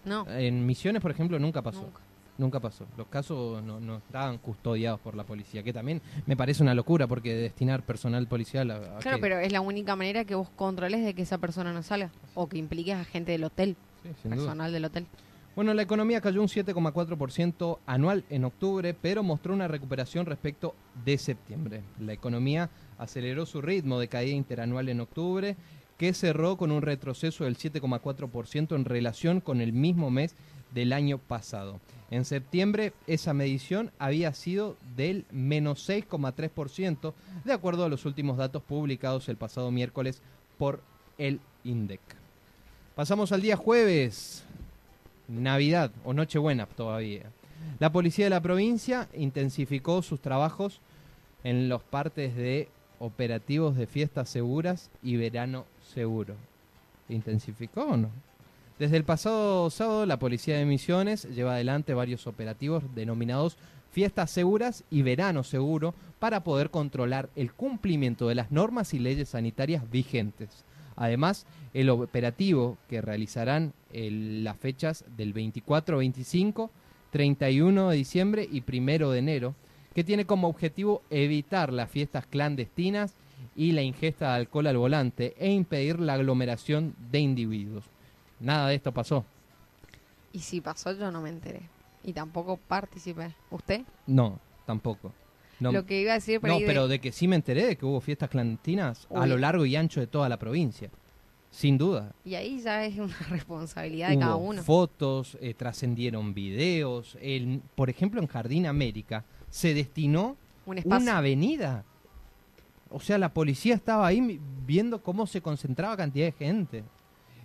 No, 0.06 0.26
En 0.30 0.66
Misiones, 0.66 1.02
por 1.02 1.12
ejemplo, 1.12 1.38
nunca 1.40 1.62
pasó. 1.62 1.82
nunca. 1.82 2.00
Nunca 2.40 2.60
pasó. 2.60 2.86
Los 2.98 3.08
casos 3.08 3.64
no, 3.64 3.80
no 3.80 3.98
estaban 3.98 4.38
custodiados 4.38 5.00
por 5.00 5.16
la 5.16 5.24
policía, 5.24 5.64
que 5.64 5.74
también 5.74 6.02
me 6.28 6.38
parece 6.38 6.62
una 6.62 6.76
locura 6.76 7.08
porque 7.08 7.34
destinar 7.34 7.82
personal 7.82 8.28
policial 8.28 8.70
a... 8.70 8.76
a 8.76 9.00
Claro, 9.00 9.18
que- 9.18 9.22
pero 9.22 9.40
es 9.40 9.52
la 9.52 9.60
única 9.60 9.96
manera 9.96 10.24
que 10.24 10.36
vos 10.36 10.48
controles 10.56 11.04
de 11.04 11.16
que 11.16 11.24
esa 11.24 11.40
persona 11.40 11.74
no 11.74 11.82
salga. 11.82 12.12
O 12.36 12.48
que 12.48 12.60
impliques 12.60 12.94
a 12.96 13.04
gente 13.06 13.32
del 13.32 13.44
hotel, 13.44 13.76
Sí, 14.04 14.10
sin 14.22 14.32
duda. 14.32 14.42
personal 14.44 14.72
del 14.72 14.86
hotel. 14.86 15.08
Bueno, 15.58 15.74
la 15.74 15.82
economía 15.82 16.22
cayó 16.22 16.40
un 16.40 16.50
7,4% 16.50 17.80
anual 17.88 18.24
en 18.30 18.44
octubre, 18.44 18.94
pero 18.94 19.24
mostró 19.24 19.56
una 19.56 19.68
recuperación 19.68 20.28
respecto 20.28 20.76
de 21.04 21.18
septiembre. 21.18 21.82
La 22.00 22.14
economía 22.14 22.70
aceleró 23.00 23.48
su 23.48 23.60
ritmo 23.60 24.00
de 24.00 24.08
caída 24.08 24.36
interanual 24.36 24.88
en 24.88 25.00
octubre, 25.02 25.56
que 25.98 26.14
cerró 26.14 26.58
con 26.58 26.72
un 26.72 26.84
retroceso 26.84 27.46
del 27.46 27.58
7,4% 27.58 28.76
en 28.76 28.86
relación 28.86 29.42
con 29.42 29.60
el 29.60 29.74
mismo 29.74 30.12
mes 30.12 30.36
del 30.76 30.94
año 30.94 31.18
pasado. 31.18 31.80
En 32.12 32.24
septiembre 32.24 32.94
esa 33.08 33.34
medición 33.34 33.90
había 33.98 34.36
sido 34.36 34.78
del 34.96 35.26
menos 35.32 35.90
6,3%, 35.90 37.16
de 37.46 37.54
acuerdo 37.54 37.84
a 37.84 37.90
los 37.90 38.06
últimos 38.06 38.38
datos 38.38 38.62
publicados 38.62 39.28
el 39.28 39.38
pasado 39.38 39.72
miércoles 39.72 40.22
por 40.60 40.84
el 41.18 41.40
INDEC. 41.64 42.02
Pasamos 42.94 43.32
al 43.32 43.42
día 43.42 43.56
jueves, 43.56 44.44
Navidad 45.28 45.92
o 46.04 46.14
Nochebuena 46.14 46.66
todavía. 46.66 47.32
La 47.80 47.92
policía 47.92 48.26
de 48.26 48.30
la 48.30 48.42
provincia 48.42 49.08
intensificó 49.14 50.02
sus 50.02 50.20
trabajos 50.20 50.80
en 51.44 51.70
los 51.70 51.84
partes 51.84 52.36
de 52.36 52.70
operativos 53.00 53.76
de 53.76 53.88
fiestas 53.88 54.30
seguras 54.30 54.90
y 55.04 55.18
verano 55.18 55.66
seguro. 55.94 56.36
¿Intensificó 57.10 57.84
o 57.84 57.98
no? 57.98 58.10
Desde 58.80 58.98
el 58.98 59.04
pasado 59.04 59.70
sábado, 59.72 60.06
la 60.06 60.20
Policía 60.20 60.58
de 60.58 60.66
Misiones 60.66 61.24
lleva 61.24 61.54
adelante 61.54 61.96
varios 61.96 62.28
operativos 62.28 62.84
denominados 62.94 63.58
Fiestas 63.92 64.30
Seguras 64.30 64.84
y 64.92 65.02
Verano 65.02 65.44
Seguro 65.44 65.96
para 66.20 66.44
poder 66.44 66.70
controlar 66.70 67.30
el 67.36 67.54
cumplimiento 67.54 68.28
de 68.28 68.36
las 68.36 68.52
normas 68.52 68.94
y 68.94 69.00
leyes 69.00 69.30
sanitarias 69.30 69.90
vigentes. 69.90 70.64
Además, 70.98 71.46
el 71.74 71.90
operativo 71.90 72.78
que 72.90 73.02
realizarán 73.02 73.74
el- 73.94 74.44
las 74.44 74.58
fechas 74.58 75.06
del 75.16 75.32
24, 75.32 76.00
25, 76.00 76.70
31 77.12 77.90
de 77.90 77.96
diciembre 77.96 78.48
y 78.52 78.62
1 78.62 79.12
de 79.12 79.20
enero, 79.20 79.56
que 79.96 80.04
tiene 80.04 80.26
como 80.26 80.48
objetivo 80.50 81.02
evitar 81.10 81.72
las 81.72 81.90
fiestas 81.90 82.26
clandestinas 82.26 83.14
y 83.56 83.72
la 83.72 83.82
ingesta 83.84 84.30
de 84.32 84.36
alcohol 84.38 84.68
al 84.68 84.78
volante 84.78 85.36
e 85.40 85.52
impedir 85.52 86.00
la 86.00 86.14
aglomeración 86.14 86.96
de 87.12 87.20
individuos. 87.20 87.86
Nada 88.40 88.68
de 88.68 88.76
esto 88.76 88.92
pasó. 88.92 89.26
Y 90.34 90.40
si 90.40 90.62
pasó, 90.62 90.92
yo 90.92 91.12
no 91.12 91.22
me 91.22 91.30
enteré. 91.30 91.62
Y 92.04 92.14
tampoco 92.14 92.58
participé. 92.58 93.34
¿Usted? 93.50 93.82
No, 94.06 94.40
tampoco. 94.66 95.12
No, 95.60 95.72
Lo 95.72 95.86
que 95.86 96.02
iba 96.02 96.12
a 96.12 96.16
decir 96.16 96.40
por 96.40 96.50
no, 96.50 96.56
ahí 96.56 96.62
de- 96.62 96.68
pero 96.68 96.88
de 96.88 97.00
que 97.00 97.12
sí 97.12 97.28
me 97.28 97.36
enteré 97.36 97.66
de 97.66 97.76
que 97.78 97.86
hubo 97.86 98.00
fiestas 98.00 98.30
clandestinas 98.30 99.08
a 99.14 99.26
lo 99.26 99.38
largo 99.38 99.66
y 99.66 99.76
ancho 99.76 100.00
de 100.00 100.08
toda 100.08 100.30
la 100.30 100.38
provincia. 100.38 100.90
Sin 101.50 101.78
duda. 101.78 102.14
Y 102.26 102.36
ahí 102.36 102.60
ya 102.60 102.86
es 102.86 102.98
una 103.00 103.16
responsabilidad 103.30 104.10
de 104.10 104.20
cada 104.20 104.36
uno. 104.36 104.62
fotos, 104.62 105.38
eh, 105.42 105.54
trascendieron 105.56 106.34
videos. 106.34 107.18
El, 107.22 107.62
por 107.76 107.90
ejemplo, 107.90 108.22
en 108.22 108.28
Jardín 108.28 108.68
América 108.68 109.24
se 109.50 109.74
destinó 109.74 110.36
Un 110.66 110.82
una 110.86 111.18
avenida. 111.18 111.84
O 112.90 113.00
sea, 113.00 113.18
la 113.18 113.34
policía 113.34 113.76
estaba 113.76 114.06
ahí 114.08 114.40
viendo 114.66 115.02
cómo 115.02 115.26
se 115.26 115.42
concentraba 115.42 115.98
cantidad 115.98 116.26
de 116.28 116.32
gente. 116.34 116.84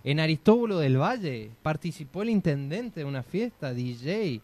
En 0.03 0.19
Aristóbulo 0.19 0.79
del 0.79 0.97
Valle 1.01 1.51
participó 1.63 2.21
el 2.23 2.29
intendente 2.29 2.99
de 2.99 3.05
una 3.05 3.23
fiesta, 3.23 3.73
DJ. 3.73 4.41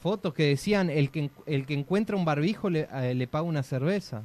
Fotos 0.00 0.34
que 0.34 0.44
decían, 0.44 0.90
el 0.90 1.10
que, 1.10 1.30
el 1.46 1.66
que 1.66 1.74
encuentra 1.74 2.16
un 2.16 2.24
barbijo 2.24 2.70
le, 2.70 2.88
eh, 2.92 3.14
le 3.14 3.26
paga 3.26 3.44
una 3.44 3.62
cerveza. 3.62 4.22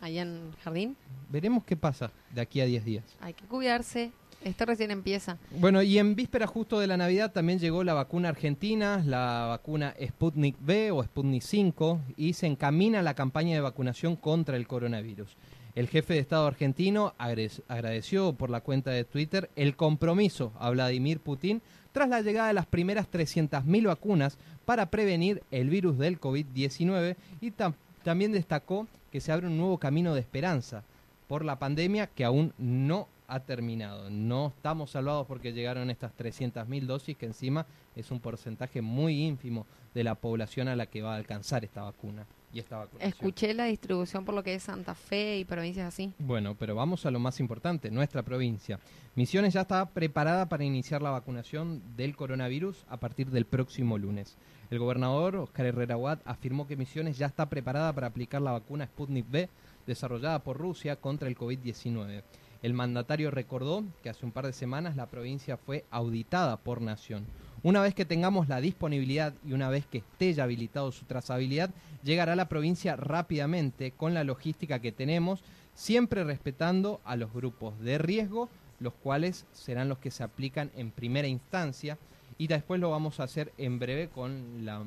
Allá 0.00 0.22
en 0.22 0.52
Jardín. 0.62 0.96
Veremos 1.30 1.64
qué 1.64 1.76
pasa 1.76 2.12
de 2.32 2.40
aquí 2.40 2.60
a 2.60 2.66
10 2.66 2.84
días. 2.84 3.04
Hay 3.20 3.34
que 3.34 3.44
cuidarse. 3.44 4.12
Esto 4.44 4.64
recién 4.66 4.92
empieza. 4.92 5.38
Bueno, 5.58 5.82
y 5.82 5.98
en 5.98 6.14
víspera 6.14 6.46
justo 6.46 6.78
de 6.78 6.86
la 6.86 6.96
Navidad 6.96 7.32
también 7.32 7.58
llegó 7.58 7.82
la 7.82 7.94
vacuna 7.94 8.28
argentina, 8.28 9.02
la 9.04 9.46
vacuna 9.48 9.94
Sputnik 10.00 10.56
V 10.64 10.92
o 10.92 11.02
Sputnik 11.02 11.42
5, 11.42 12.00
y 12.16 12.34
se 12.34 12.46
encamina 12.46 13.02
la 13.02 13.14
campaña 13.14 13.54
de 13.54 13.60
vacunación 13.60 14.14
contra 14.14 14.56
el 14.56 14.68
coronavirus. 14.68 15.36
El 15.74 15.88
jefe 15.88 16.14
de 16.14 16.20
Estado 16.20 16.46
argentino 16.46 17.14
agradeció 17.18 18.34
por 18.34 18.48
la 18.48 18.62
cuenta 18.62 18.92
de 18.92 19.04
Twitter 19.04 19.50
el 19.56 19.76
compromiso 19.76 20.52
a 20.58 20.70
Vladimir 20.70 21.20
Putin 21.20 21.60
tras 21.96 22.10
la 22.10 22.20
llegada 22.20 22.48
de 22.48 22.52
las 22.52 22.66
primeras 22.66 23.10
300.000 23.10 23.86
vacunas 23.86 24.36
para 24.66 24.90
prevenir 24.90 25.42
el 25.50 25.70
virus 25.70 25.96
del 25.96 26.20
COVID-19 26.20 27.16
y 27.40 27.52
tam- 27.52 27.72
también 28.04 28.32
destacó 28.32 28.86
que 29.10 29.22
se 29.22 29.32
abre 29.32 29.46
un 29.46 29.56
nuevo 29.56 29.78
camino 29.78 30.12
de 30.12 30.20
esperanza 30.20 30.82
por 31.26 31.42
la 31.42 31.58
pandemia 31.58 32.06
que 32.06 32.26
aún 32.26 32.52
no 32.58 33.08
ha 33.28 33.40
terminado. 33.40 34.10
No 34.10 34.48
estamos 34.54 34.90
salvados 34.90 35.26
porque 35.26 35.54
llegaron 35.54 35.88
estas 35.88 36.12
300.000 36.18 36.84
dosis, 36.84 37.16
que 37.16 37.24
encima 37.24 37.64
es 37.96 38.10
un 38.10 38.20
porcentaje 38.20 38.82
muy 38.82 39.24
ínfimo 39.24 39.64
de 39.94 40.04
la 40.04 40.16
población 40.16 40.68
a 40.68 40.76
la 40.76 40.84
que 40.84 41.00
va 41.00 41.14
a 41.14 41.16
alcanzar 41.16 41.64
esta 41.64 41.80
vacuna 41.80 42.26
y 42.56 42.60
esta 42.60 42.78
vacunación. 42.78 43.12
Escuché 43.12 43.52
la 43.52 43.66
distribución 43.66 44.24
por 44.24 44.34
lo 44.34 44.42
que 44.42 44.54
es 44.54 44.62
Santa 44.62 44.94
Fe 44.94 45.38
y 45.38 45.44
provincias 45.44 45.86
así. 45.86 46.12
Bueno, 46.18 46.56
pero 46.58 46.74
vamos 46.74 47.04
a 47.04 47.10
lo 47.10 47.18
más 47.18 47.38
importante, 47.38 47.90
nuestra 47.90 48.22
provincia. 48.22 48.80
Misiones 49.14 49.52
ya 49.52 49.60
está 49.60 49.84
preparada 49.90 50.48
para 50.48 50.64
iniciar 50.64 51.02
la 51.02 51.10
vacunación 51.10 51.82
del 51.96 52.16
coronavirus 52.16 52.86
a 52.88 52.96
partir 52.96 53.30
del 53.30 53.44
próximo 53.44 53.98
lunes. 53.98 54.38
El 54.70 54.78
gobernador 54.78 55.36
Oscar 55.36 55.66
Herrera 55.66 55.98
Watt 55.98 56.22
afirmó 56.24 56.66
que 56.66 56.76
Misiones 56.76 57.18
ya 57.18 57.26
está 57.26 57.46
preparada 57.48 57.92
para 57.92 58.06
aplicar 58.06 58.40
la 58.40 58.52
vacuna 58.52 58.86
Sputnik 58.86 59.30
V 59.30 59.50
desarrollada 59.86 60.42
por 60.42 60.56
Rusia 60.56 60.96
contra 60.96 61.28
el 61.28 61.36
COVID-19. 61.36 62.22
El 62.62 62.72
mandatario 62.72 63.30
recordó 63.30 63.84
que 64.02 64.08
hace 64.08 64.24
un 64.24 64.32
par 64.32 64.46
de 64.46 64.54
semanas 64.54 64.96
la 64.96 65.06
provincia 65.06 65.58
fue 65.58 65.84
auditada 65.90 66.56
por 66.56 66.80
Nación. 66.80 67.26
Una 67.62 67.80
vez 67.82 67.94
que 67.94 68.04
tengamos 68.04 68.48
la 68.48 68.60
disponibilidad 68.60 69.34
y 69.44 69.52
una 69.52 69.68
vez 69.68 69.86
que 69.86 69.98
esté 69.98 70.32
ya 70.34 70.44
habilitado 70.44 70.92
su 70.92 71.04
trazabilidad, 71.04 71.70
llegará 72.04 72.34
a 72.34 72.36
la 72.36 72.48
provincia 72.48 72.96
rápidamente 72.96 73.90
con 73.92 74.14
la 74.14 74.24
logística 74.24 74.78
que 74.80 74.92
tenemos, 74.92 75.42
siempre 75.74 76.22
respetando 76.24 77.00
a 77.04 77.16
los 77.16 77.32
grupos 77.32 77.78
de 77.80 77.98
riesgo, 77.98 78.48
los 78.78 78.92
cuales 78.92 79.46
serán 79.52 79.88
los 79.88 79.98
que 79.98 80.10
se 80.10 80.22
aplican 80.22 80.70
en 80.76 80.90
primera 80.90 81.26
instancia 81.28 81.98
y 82.38 82.46
después 82.46 82.78
lo 82.80 82.90
vamos 82.90 83.18
a 83.18 83.24
hacer 83.24 83.52
en 83.56 83.78
breve 83.78 84.08
con 84.08 84.64
la 84.66 84.82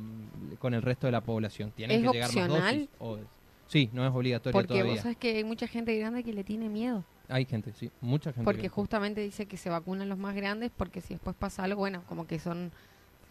con 0.60 0.73
el 0.75 0.82
resto 0.84 1.08
de 1.08 1.12
la 1.12 1.21
población. 1.21 1.71
Tienen 1.75 1.97
¿Es 1.97 2.08
que 2.12 2.13
llegar 2.13 2.29
más 2.36 2.38
opcional? 2.49 2.75
dosis. 2.75 2.89
o- 2.99 3.17
sí, 3.67 3.89
no 3.91 4.05
es 4.08 4.13
obligatorio 4.13 4.53
Porque 4.53 4.67
todavía. 4.67 4.93
vos 4.93 5.01
sabes 5.01 5.17
que 5.17 5.38
hay 5.38 5.43
mucha 5.43 5.67
gente 5.67 5.97
grande 5.97 6.23
que 6.23 6.34
le 6.34 6.43
tiene 6.43 6.69
miedo. 6.69 7.03
Hay 7.29 7.45
gente, 7.45 7.71
sí, 7.73 7.89
mucha 8.01 8.31
gente. 8.31 8.43
Porque 8.43 8.63
que- 8.63 8.69
justamente 8.69 9.21
dice 9.21 9.45
que 9.45 9.55
se 9.57 9.69
vacunan 9.69 10.09
los 10.09 10.17
más 10.17 10.35
grandes 10.35 10.71
porque 10.75 10.99
si 11.01 11.13
después 11.13 11.35
pasa 11.37 11.63
algo, 11.63 11.79
bueno, 11.79 12.03
como 12.07 12.27
que 12.27 12.39
son 12.39 12.71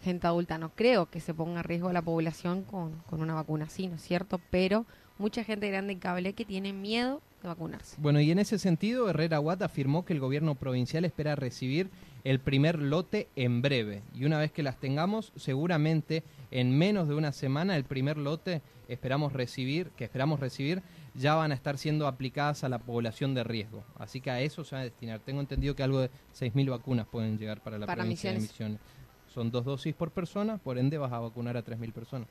gente 0.03 0.25
adulta. 0.27 0.57
No 0.57 0.69
creo 0.69 1.07
que 1.07 1.19
se 1.19 1.33
ponga 1.33 1.59
a 1.59 1.63
riesgo 1.63 1.91
la 1.91 2.01
población 2.01 2.63
con, 2.63 2.93
con 3.09 3.21
una 3.21 3.33
vacuna 3.35 3.65
así, 3.65 3.87
¿no 3.87 3.95
es 3.97 4.01
cierto? 4.01 4.39
Pero 4.49 4.85
mucha 5.17 5.43
gente 5.43 5.69
grande 5.69 5.93
en 5.93 5.99
cable 5.99 6.31
que 6.33 6.45
tiene 6.45 6.71
miedo 6.71 7.21
de 7.41 7.49
vacunarse. 7.49 7.97
Bueno, 7.99 8.21
y 8.21 8.31
en 8.31 8.39
ese 8.39 8.57
sentido, 8.59 9.09
Herrera 9.09 9.39
Watt 9.41 9.61
afirmó 9.61 10.05
que 10.05 10.13
el 10.13 10.19
gobierno 10.21 10.55
provincial 10.55 11.03
espera 11.03 11.35
recibir 11.35 11.89
el 12.23 12.39
primer 12.39 12.79
lote 12.79 13.27
en 13.35 13.61
breve. 13.61 14.01
Y 14.15 14.23
una 14.25 14.39
vez 14.39 14.51
que 14.53 14.63
las 14.63 14.77
tengamos, 14.77 15.31
seguramente 15.35 16.23
en 16.51 16.77
menos 16.77 17.07
de 17.09 17.15
una 17.15 17.31
semana, 17.33 17.75
el 17.75 17.83
primer 17.83 18.17
lote 18.17 18.61
esperamos 18.87 19.33
recibir, 19.33 19.89
que 19.97 20.03
esperamos 20.05 20.39
recibir, 20.39 20.81
ya 21.19 21.35
van 21.35 21.51
a 21.51 21.55
estar 21.55 21.77
siendo 21.77 22.07
aplicadas 22.07 22.63
a 22.63 22.69
la 22.69 22.79
población 22.79 23.33
de 23.33 23.43
riesgo. 23.43 23.83
Así 23.97 24.21
que 24.21 24.31
a 24.31 24.41
eso 24.41 24.63
se 24.63 24.75
va 24.75 24.81
a 24.81 24.85
destinar. 24.85 25.19
Tengo 25.19 25.41
entendido 25.41 25.75
que 25.75 25.83
algo 25.83 25.99
de 25.99 26.09
6.000 26.33 26.69
vacunas 26.69 27.05
pueden 27.07 27.37
llegar 27.37 27.61
para 27.61 27.77
la 27.77 27.85
Para 27.85 28.03
provincia 28.03 28.31
de 28.31 28.39
Misiones. 28.39 28.79
Son 29.27 29.51
dos 29.51 29.65
dosis 29.65 29.93
por 29.93 30.11
persona, 30.11 30.57
por 30.57 30.77
ende 30.77 30.97
vas 30.97 31.11
a 31.11 31.19
vacunar 31.19 31.57
a 31.57 31.63
3.000 31.63 31.91
personas. 31.91 32.27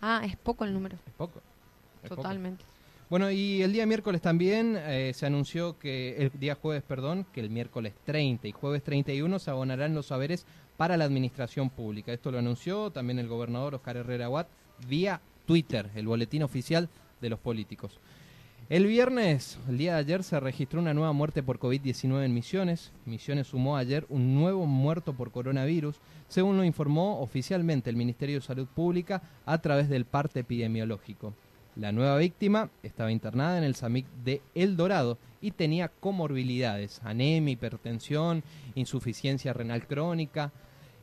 Ah, 0.00 0.22
es 0.24 0.36
poco 0.36 0.64
el 0.64 0.72
número, 0.72 0.96
Es 1.06 1.12
poco. 1.14 1.40
es 2.02 2.08
poco. 2.08 2.22
totalmente. 2.22 2.64
Bueno, 3.10 3.30
y 3.30 3.62
el 3.62 3.72
día 3.72 3.86
miércoles 3.86 4.20
también 4.20 4.76
eh, 4.78 5.12
se 5.14 5.26
anunció 5.26 5.78
que 5.78 6.16
el 6.16 6.30
día 6.38 6.54
jueves, 6.54 6.82
perdón, 6.82 7.26
que 7.32 7.40
el 7.40 7.50
miércoles 7.50 7.94
30 8.04 8.46
y 8.46 8.52
jueves 8.52 8.82
31 8.84 9.38
se 9.38 9.50
abonarán 9.50 9.94
los 9.94 10.06
saberes 10.06 10.46
para 10.76 10.96
la 10.96 11.04
administración 11.06 11.70
pública. 11.70 12.12
Esto 12.12 12.30
lo 12.30 12.38
anunció 12.38 12.90
también 12.90 13.18
el 13.18 13.26
gobernador 13.26 13.74
Oscar 13.74 13.96
Herrera 13.96 14.28
Watt 14.28 14.48
vía 14.86 15.20
Twitter, 15.46 15.90
el 15.94 16.06
boletín 16.06 16.42
oficial 16.44 16.88
de 17.20 17.30
los 17.30 17.38
políticos. 17.40 17.98
El 18.70 18.86
viernes, 18.86 19.58
el 19.66 19.78
día 19.78 19.94
de 19.94 20.00
ayer, 20.00 20.22
se 20.22 20.38
registró 20.38 20.78
una 20.78 20.92
nueva 20.92 21.14
muerte 21.14 21.42
por 21.42 21.58
COVID-19 21.58 22.22
en 22.22 22.34
Misiones. 22.34 22.92
Misiones 23.06 23.46
sumó 23.46 23.78
ayer 23.78 24.04
un 24.10 24.34
nuevo 24.34 24.66
muerto 24.66 25.14
por 25.14 25.30
coronavirus, 25.30 25.96
según 26.28 26.58
lo 26.58 26.64
informó 26.64 27.18
oficialmente 27.22 27.88
el 27.88 27.96
Ministerio 27.96 28.36
de 28.36 28.44
Salud 28.46 28.66
Pública 28.66 29.22
a 29.46 29.56
través 29.56 29.88
del 29.88 30.04
parte 30.04 30.40
epidemiológico. 30.40 31.32
La 31.76 31.92
nueva 31.92 32.18
víctima 32.18 32.68
estaba 32.82 33.10
internada 33.10 33.56
en 33.56 33.64
el 33.64 33.74
SAMIC 33.74 34.04
de 34.22 34.42
El 34.54 34.76
Dorado 34.76 35.16
y 35.40 35.52
tenía 35.52 35.88
comorbilidades, 35.88 37.00
anemia, 37.04 37.52
hipertensión, 37.52 38.42
insuficiencia 38.74 39.54
renal 39.54 39.86
crónica, 39.86 40.52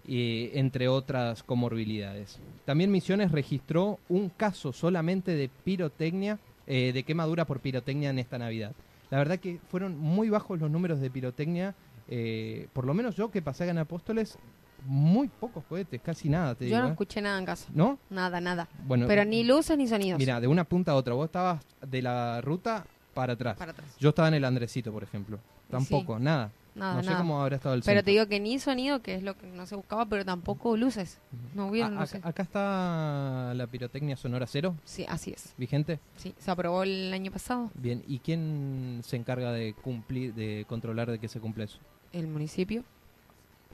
entre 0.07 0.87
otras 0.87 1.41
comorbilidades. 1.41 2.39
También 2.63 2.91
Misiones 2.91 3.31
registró 3.31 3.97
un 4.07 4.29
caso 4.29 4.71
solamente 4.71 5.31
de 5.31 5.49
pirotecnia, 5.63 6.37
eh, 6.67 6.91
de 6.93 7.03
quemadura 7.03 7.45
por 7.45 7.59
pirotecnia 7.59 8.09
en 8.09 8.19
esta 8.19 8.37
Navidad. 8.37 8.73
La 9.11 9.17
verdad 9.17 9.39
que 9.39 9.59
fueron 9.69 9.97
muy 9.97 10.29
bajos 10.29 10.59
los 10.59 10.69
números 10.71 10.99
de 10.99 11.09
pirotecnia, 11.09 11.75
eh, 12.07 12.67
por 12.73 12.85
lo 12.85 12.93
menos 12.93 13.15
yo 13.15 13.29
que 13.31 13.41
pasé 13.41 13.67
en 13.69 13.77
Apóstoles, 13.77 14.37
muy 14.85 15.27
pocos 15.27 15.63
cohetes, 15.65 15.99
casi 16.01 16.29
nada, 16.29 16.53
te 16.55 16.65
Yo 16.65 16.75
digo. 16.75 16.81
no 16.81 16.87
¿eh? 16.87 16.91
escuché 16.91 17.21
nada 17.21 17.39
en 17.39 17.45
casa. 17.45 17.67
¿No? 17.73 17.97
Nada, 18.09 18.39
nada. 18.39 18.67
Bueno, 18.85 19.07
Pero 19.07 19.25
ni 19.25 19.43
luces 19.43 19.77
ni 19.77 19.87
sonidos. 19.87 20.19
Mira, 20.19 20.39
de 20.39 20.47
una 20.47 20.63
punta 20.63 20.91
a 20.91 20.95
otra. 20.95 21.13
Vos 21.13 21.25
estabas 21.25 21.63
de 21.85 22.01
la 22.01 22.41
ruta 22.41 22.85
para 23.13 23.33
atrás. 23.33 23.57
Para 23.57 23.71
atrás. 23.71 23.95
Yo 23.99 24.09
estaba 24.09 24.27
en 24.27 24.35
el 24.35 24.45
Andresito, 24.45 24.91
por 24.91 25.03
ejemplo. 25.03 25.39
Tampoco, 25.69 26.19
nada. 26.19 26.51
Nada, 26.75 26.95
no 26.95 27.03
sé 27.03 27.07
nada. 27.07 27.19
cómo 27.19 27.41
habrá 27.41 27.55
estado 27.55 27.73
el 27.75 27.81
Pero 27.81 27.99
centro. 27.99 28.03
te 28.05 28.11
digo 28.11 28.27
que 28.27 28.39
ni 28.41 28.59
sonido, 28.59 29.01
que 29.01 29.15
es 29.15 29.23
lo 29.23 29.37
que 29.37 29.47
no 29.47 29.65
se 29.65 29.75
buscaba, 29.75 30.05
pero 30.05 30.25
tampoco 30.25 30.75
luces. 30.75 31.19
No 31.53 31.67
hubieron 31.67 31.95
luces. 31.95 32.19
acá, 32.25 32.43
está 32.43 33.53
la 33.55 33.65
pirotecnia 33.67 34.17
sonora 34.17 34.45
cero, 34.45 34.75
Sí, 34.83 35.05
así 35.07 35.31
es. 35.31 35.53
vigente. 35.57 35.99
Sí, 36.17 36.35
se 36.37 36.51
aprobó 36.51 36.83
el 36.83 37.13
año 37.13 37.31
pasado. 37.31 37.71
Bien, 37.75 38.03
¿y 38.07 38.19
quién 38.19 38.99
se 39.05 39.15
encarga 39.15 39.51
de 39.53 39.73
cumplir, 39.73 40.33
de 40.33 40.65
controlar 40.67 41.09
de 41.09 41.17
que 41.17 41.29
se 41.29 41.39
cumpla 41.39 41.63
eso? 41.63 41.79
El 42.11 42.27
municipio. 42.27 42.83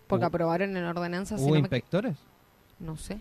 Porque 0.07 0.23
Hubo- 0.25 0.27
aprobaron 0.27 0.77
en 0.77 0.83
ordenanza. 0.83 1.37
si 1.37 1.43
¿Hubo 1.43 1.49
no, 1.49 1.53
me- 1.55 1.59
inspectores? 1.61 2.17
no 2.79 2.97
sé. 2.97 3.19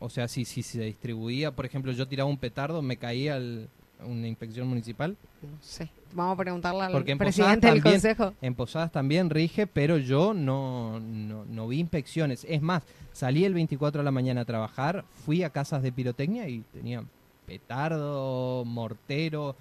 O 0.00 0.10
sea, 0.10 0.26
si, 0.28 0.44
si 0.44 0.62
se 0.62 0.82
distribuía, 0.82 1.52
por 1.52 1.64
ejemplo, 1.64 1.92
yo 1.92 2.08
tiraba 2.08 2.28
un 2.28 2.36
petardo, 2.36 2.82
me 2.82 2.96
caía 2.96 3.36
el- 3.36 3.68
una 4.06 4.26
inspección 4.28 4.68
municipal. 4.68 5.16
No 5.42 5.48
sé. 5.60 5.90
Vamos 6.14 6.34
a 6.34 6.36
preguntarle 6.42 6.82
al 6.82 6.92
Porque 6.92 7.16
presidente 7.16 7.66
del 7.68 7.76
también- 7.82 7.94
consejo. 7.94 8.34
En 8.42 8.54
Posadas 8.54 8.92
también 8.92 9.30
rige, 9.30 9.66
pero 9.66 9.96
yo 9.98 10.34
no, 10.34 11.00
no, 11.00 11.44
no 11.46 11.68
vi 11.68 11.80
inspecciones. 11.80 12.44
Es 12.48 12.60
más, 12.60 12.82
salí 13.12 13.44
el 13.44 13.54
24 13.54 14.00
de 14.00 14.04
la 14.04 14.10
mañana 14.10 14.42
a 14.42 14.44
trabajar, 14.44 15.04
fui 15.24 15.42
a 15.42 15.50
casas 15.50 15.82
de 15.82 15.90
pirotecnia 15.92 16.48
y 16.48 16.60
tenían 16.72 17.08
petardo, 17.46 18.64
mortero. 18.66 19.56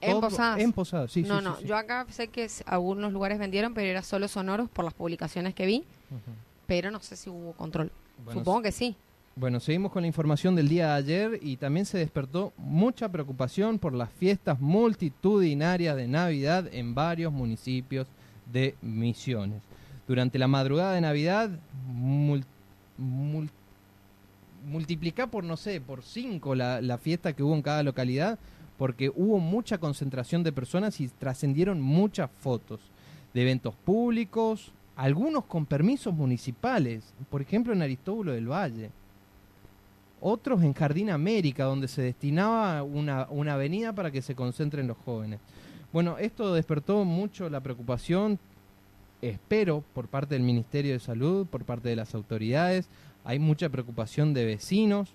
En 0.00 0.10
todo- 0.12 0.20
Posadas. 0.22 0.60
En 0.60 0.72
Posadas, 0.72 1.10
sí, 1.10 1.22
no, 1.22 1.38
sí, 1.38 1.44
no. 1.44 1.56
sí. 1.56 1.64
Yo 1.66 1.76
acá 1.76 2.06
sé 2.10 2.28
que 2.28 2.46
algunos 2.66 3.12
lugares 3.12 3.38
vendieron, 3.38 3.74
pero 3.74 3.86
era 3.88 4.02
solo 4.02 4.28
sonoros 4.28 4.68
por 4.70 4.84
las 4.84 4.94
publicaciones 4.94 5.54
que 5.54 5.66
vi. 5.66 5.84
Pero 6.66 6.90
no 6.90 7.00
sé 7.00 7.16
si 7.16 7.30
hubo 7.30 7.52
control. 7.52 7.90
Bueno, 8.24 8.40
Supongo 8.40 8.62
que 8.62 8.72
sí. 8.72 8.96
Bueno, 9.38 9.60
seguimos 9.60 9.92
con 9.92 10.00
la 10.00 10.06
información 10.06 10.56
del 10.56 10.66
día 10.66 10.86
de 10.86 10.92
ayer 10.94 11.38
y 11.42 11.58
también 11.58 11.84
se 11.84 11.98
despertó 11.98 12.54
mucha 12.56 13.10
preocupación 13.10 13.78
por 13.78 13.92
las 13.92 14.08
fiestas 14.08 14.58
multitudinarias 14.62 15.94
de 15.94 16.08
Navidad 16.08 16.72
en 16.72 16.94
varios 16.94 17.34
municipios 17.34 18.08
de 18.50 18.76
Misiones. 18.80 19.60
Durante 20.08 20.38
la 20.38 20.48
madrugada 20.48 20.94
de 20.94 21.02
Navidad, 21.02 21.50
mul- 21.86 22.46
mul- 22.98 23.50
multiplicá 24.66 25.26
por, 25.26 25.44
no 25.44 25.58
sé, 25.58 25.82
por 25.82 26.02
cinco 26.02 26.54
la, 26.54 26.80
la 26.80 26.96
fiesta 26.96 27.34
que 27.34 27.42
hubo 27.42 27.54
en 27.54 27.60
cada 27.60 27.82
localidad, 27.82 28.38
porque 28.78 29.12
hubo 29.14 29.38
mucha 29.38 29.76
concentración 29.76 30.44
de 30.44 30.52
personas 30.52 30.98
y 30.98 31.08
trascendieron 31.08 31.82
muchas 31.82 32.30
fotos 32.40 32.80
de 33.34 33.42
eventos 33.42 33.74
públicos, 33.74 34.72
algunos 34.96 35.44
con 35.44 35.66
permisos 35.66 36.14
municipales, 36.14 37.12
por 37.28 37.42
ejemplo 37.42 37.74
en 37.74 37.82
Aristóbulo 37.82 38.32
del 38.32 38.50
Valle, 38.50 38.90
otros 40.20 40.62
en 40.62 40.72
Jardín 40.72 41.10
América, 41.10 41.64
donde 41.64 41.88
se 41.88 42.02
destinaba 42.02 42.82
una, 42.82 43.26
una 43.30 43.54
avenida 43.54 43.92
para 43.92 44.10
que 44.10 44.22
se 44.22 44.34
concentren 44.34 44.86
los 44.86 44.96
jóvenes. 44.98 45.40
Bueno, 45.92 46.18
esto 46.18 46.54
despertó 46.54 47.04
mucho 47.04 47.48
la 47.48 47.60
preocupación, 47.60 48.38
espero, 49.22 49.84
por 49.94 50.08
parte 50.08 50.34
del 50.34 50.42
Ministerio 50.42 50.92
de 50.92 51.00
Salud, 51.00 51.46
por 51.46 51.64
parte 51.64 51.88
de 51.88 51.96
las 51.96 52.14
autoridades, 52.14 52.88
hay 53.24 53.38
mucha 53.38 53.68
preocupación 53.68 54.34
de 54.34 54.44
vecinos 54.44 55.14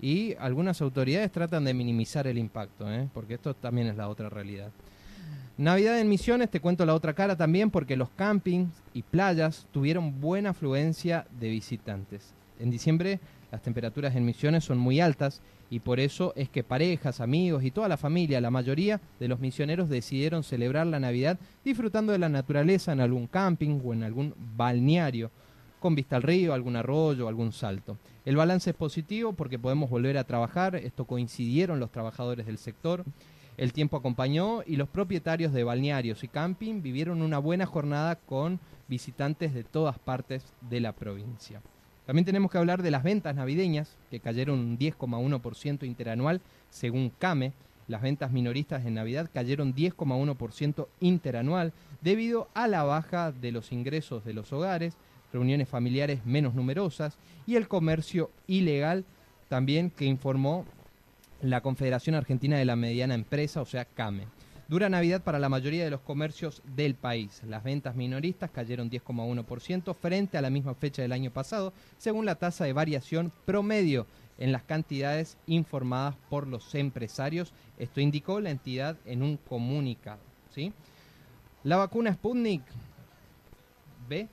y 0.00 0.34
algunas 0.38 0.80
autoridades 0.80 1.32
tratan 1.32 1.64
de 1.64 1.74
minimizar 1.74 2.26
el 2.26 2.38
impacto, 2.38 2.90
¿eh? 2.90 3.08
porque 3.12 3.34
esto 3.34 3.54
también 3.54 3.88
es 3.88 3.96
la 3.96 4.08
otra 4.08 4.28
realidad. 4.28 4.70
Navidad 5.58 5.98
en 5.98 6.08
Misiones, 6.08 6.50
te 6.50 6.60
cuento 6.60 6.86
la 6.86 6.94
otra 6.94 7.12
cara 7.12 7.36
también, 7.36 7.70
porque 7.70 7.96
los 7.96 8.08
campings 8.10 8.72
y 8.94 9.02
playas 9.02 9.66
tuvieron 9.72 10.20
buena 10.20 10.50
afluencia 10.50 11.26
de 11.38 11.50
visitantes. 11.50 12.32
En 12.58 12.70
diciembre 12.70 13.20
las 13.50 13.62
temperaturas 13.62 14.14
en 14.14 14.24
Misiones 14.24 14.64
son 14.64 14.78
muy 14.78 15.00
altas 15.00 15.42
y 15.70 15.80
por 15.80 16.00
eso 16.00 16.32
es 16.36 16.48
que 16.48 16.64
parejas, 16.64 17.20
amigos 17.20 17.64
y 17.64 17.70
toda 17.70 17.88
la 17.88 17.96
familia, 17.96 18.40
la 18.40 18.50
mayoría 18.50 19.00
de 19.18 19.28
los 19.28 19.40
misioneros 19.40 19.88
decidieron 19.88 20.42
celebrar 20.42 20.86
la 20.86 21.00
Navidad 21.00 21.38
disfrutando 21.64 22.12
de 22.12 22.18
la 22.18 22.28
naturaleza 22.28 22.92
en 22.92 23.00
algún 23.00 23.26
camping 23.26 23.80
o 23.84 23.92
en 23.92 24.02
algún 24.02 24.34
balneario, 24.56 25.30
con 25.78 25.94
vista 25.94 26.16
al 26.16 26.22
río, 26.22 26.52
algún 26.52 26.76
arroyo, 26.76 27.28
algún 27.28 27.52
salto. 27.52 27.96
El 28.24 28.36
balance 28.36 28.70
es 28.70 28.76
positivo 28.76 29.32
porque 29.32 29.58
podemos 29.58 29.90
volver 29.90 30.18
a 30.18 30.24
trabajar, 30.24 30.76
esto 30.76 31.04
coincidieron 31.04 31.80
los 31.80 31.90
trabajadores 31.90 32.46
del 32.46 32.58
sector. 32.58 33.04
El 33.56 33.72
tiempo 33.72 33.96
acompañó 33.96 34.62
y 34.66 34.76
los 34.76 34.88
propietarios 34.88 35.52
de 35.52 35.64
balnearios 35.64 36.24
y 36.24 36.28
camping 36.28 36.82
vivieron 36.82 37.20
una 37.20 37.38
buena 37.38 37.66
jornada 37.66 38.16
con 38.16 38.58
visitantes 38.88 39.54
de 39.54 39.64
todas 39.64 39.98
partes 39.98 40.44
de 40.62 40.80
la 40.80 40.92
provincia. 40.92 41.60
También 42.10 42.24
tenemos 42.24 42.50
que 42.50 42.58
hablar 42.58 42.82
de 42.82 42.90
las 42.90 43.04
ventas 43.04 43.36
navideñas, 43.36 43.96
que 44.10 44.18
cayeron 44.18 44.58
un 44.58 44.78
10,1% 44.80 45.86
interanual 45.86 46.40
según 46.68 47.10
CAME. 47.10 47.52
Las 47.86 48.02
ventas 48.02 48.32
minoristas 48.32 48.84
en 48.84 48.94
Navidad 48.94 49.30
cayeron 49.32 49.76
10,1% 49.76 50.88
interanual 50.98 51.72
debido 52.00 52.48
a 52.52 52.66
la 52.66 52.82
baja 52.82 53.30
de 53.30 53.52
los 53.52 53.70
ingresos 53.70 54.24
de 54.24 54.32
los 54.32 54.52
hogares, 54.52 54.94
reuniones 55.32 55.68
familiares 55.68 56.26
menos 56.26 56.56
numerosas 56.56 57.16
y 57.46 57.54
el 57.54 57.68
comercio 57.68 58.32
ilegal 58.48 59.04
también 59.48 59.88
que 59.88 60.06
informó 60.06 60.64
la 61.40 61.60
Confederación 61.60 62.16
Argentina 62.16 62.58
de 62.58 62.64
la 62.64 62.74
Mediana 62.74 63.14
Empresa, 63.14 63.62
o 63.62 63.66
sea, 63.66 63.84
CAME. 63.84 64.26
Dura 64.70 64.88
Navidad 64.88 65.24
para 65.24 65.40
la 65.40 65.48
mayoría 65.48 65.82
de 65.82 65.90
los 65.90 66.00
comercios 66.02 66.62
del 66.76 66.94
país. 66.94 67.42
Las 67.44 67.64
ventas 67.64 67.96
minoristas 67.96 68.52
cayeron 68.52 68.88
10,1% 68.88 69.96
frente 69.96 70.38
a 70.38 70.42
la 70.42 70.48
misma 70.48 70.76
fecha 70.76 71.02
del 71.02 71.10
año 71.10 71.32
pasado, 71.32 71.72
según 71.98 72.24
la 72.24 72.36
tasa 72.36 72.66
de 72.66 72.72
variación 72.72 73.32
promedio 73.46 74.06
en 74.38 74.52
las 74.52 74.62
cantidades 74.62 75.36
informadas 75.48 76.14
por 76.28 76.46
los 76.46 76.72
empresarios. 76.76 77.52
Esto 77.80 78.00
indicó 78.00 78.38
la 78.38 78.50
entidad 78.50 78.96
en 79.06 79.24
un 79.24 79.38
comunicado. 79.38 80.20
¿sí? 80.54 80.72
La 81.64 81.76
vacuna 81.76 82.14
Sputnik 82.14 82.62
B 84.08 84.28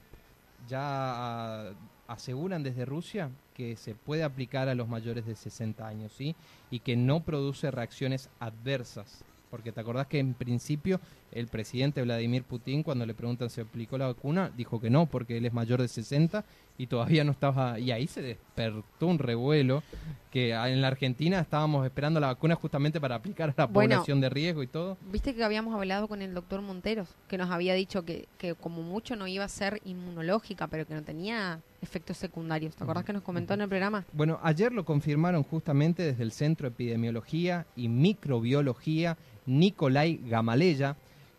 ya 0.68 1.72
aseguran 2.08 2.62
desde 2.62 2.86
Rusia 2.86 3.32
que 3.56 3.76
se 3.76 3.96
puede 3.96 4.24
aplicar 4.24 4.70
a 4.70 4.76
los 4.76 4.88
mayores 4.88 5.26
de 5.26 5.36
60 5.36 5.88
años, 5.88 6.14
¿sí? 6.14 6.36
Y 6.70 6.82
que 6.82 6.96
no 6.96 7.22
produce 7.22 7.72
reacciones 7.72 8.30
adversas. 8.40 9.26
Porque 9.50 9.72
te 9.72 9.80
acordás 9.80 10.08
que 10.08 10.20
en 10.20 10.34
principio 10.34 11.00
el 11.32 11.48
presidente 11.48 12.02
Vladimir 12.02 12.44
Putin, 12.44 12.84
cuando 12.84 13.06
le 13.06 13.14
preguntan 13.14 13.50
si 13.50 13.62
aplicó 13.62 13.98
la 13.98 14.08
vacuna, 14.08 14.52
dijo 14.56 14.80
que 14.80 14.90
no, 14.90 15.06
porque 15.06 15.38
él 15.38 15.46
es 15.46 15.54
mayor 15.54 15.82
de 15.82 15.88
60 15.88 16.44
y 16.78 16.88
todavía 16.88 17.24
no 17.24 17.32
estaba. 17.32 17.80
Y 17.80 17.92
ahí 17.92 18.08
se 18.08 18.22
despertó 18.22 19.08
un 19.08 19.20
revuelo 19.20 19.84
que 20.32 20.52
en 20.52 20.82
la 20.82 20.88
Argentina 20.88 21.40
estábamos 21.40 21.86
esperando 21.86 22.20
la 22.20 22.28
vacuna 22.28 22.56
justamente 22.56 23.00
para 23.00 23.16
aplicar 23.16 23.50
a 23.50 23.54
la 23.56 23.68
población 23.68 24.22
de 24.22 24.30
riesgo 24.30 24.64
y 24.64 24.68
todo. 24.68 24.98
Viste 25.12 25.34
que 25.34 25.44
habíamos 25.44 25.74
hablado 25.74 26.08
con 26.08 26.22
el 26.22 26.34
doctor 26.34 26.62
Monteros, 26.62 27.10
que 27.28 27.38
nos 27.38 27.50
había 27.50 27.74
dicho 27.74 28.04
que, 28.06 28.28
que 28.38 28.56
como 28.56 28.84
mucho 28.84 29.16
no 29.16 29.28
iba 29.28 29.46
a 29.46 29.50
ser 29.50 29.82
inmunológica, 29.86 30.68
pero 30.68 30.86
que 30.86 30.94
no 30.94 31.04
tenía 31.04 31.60
efectos 31.82 32.18
secundarios. 32.18 32.76
¿Te 32.76 32.84
acordás 32.84 33.06
que 33.06 33.14
nos 33.14 33.24
comentó 33.24 33.54
en 33.54 33.62
el 33.62 33.70
programa? 33.70 34.06
Bueno, 34.14 34.40
ayer 34.44 34.72
lo 34.72 34.86
confirmaron 34.86 35.44
justamente 35.44 36.04
desde 36.04 36.24
el 36.24 36.32
Centro 36.32 36.70
de 36.70 36.74
Epidemiología 36.74 37.66
y 37.76 37.88
Microbiología 37.88 39.18
Nikolai 39.46 40.20
Gamaleya 40.28 40.96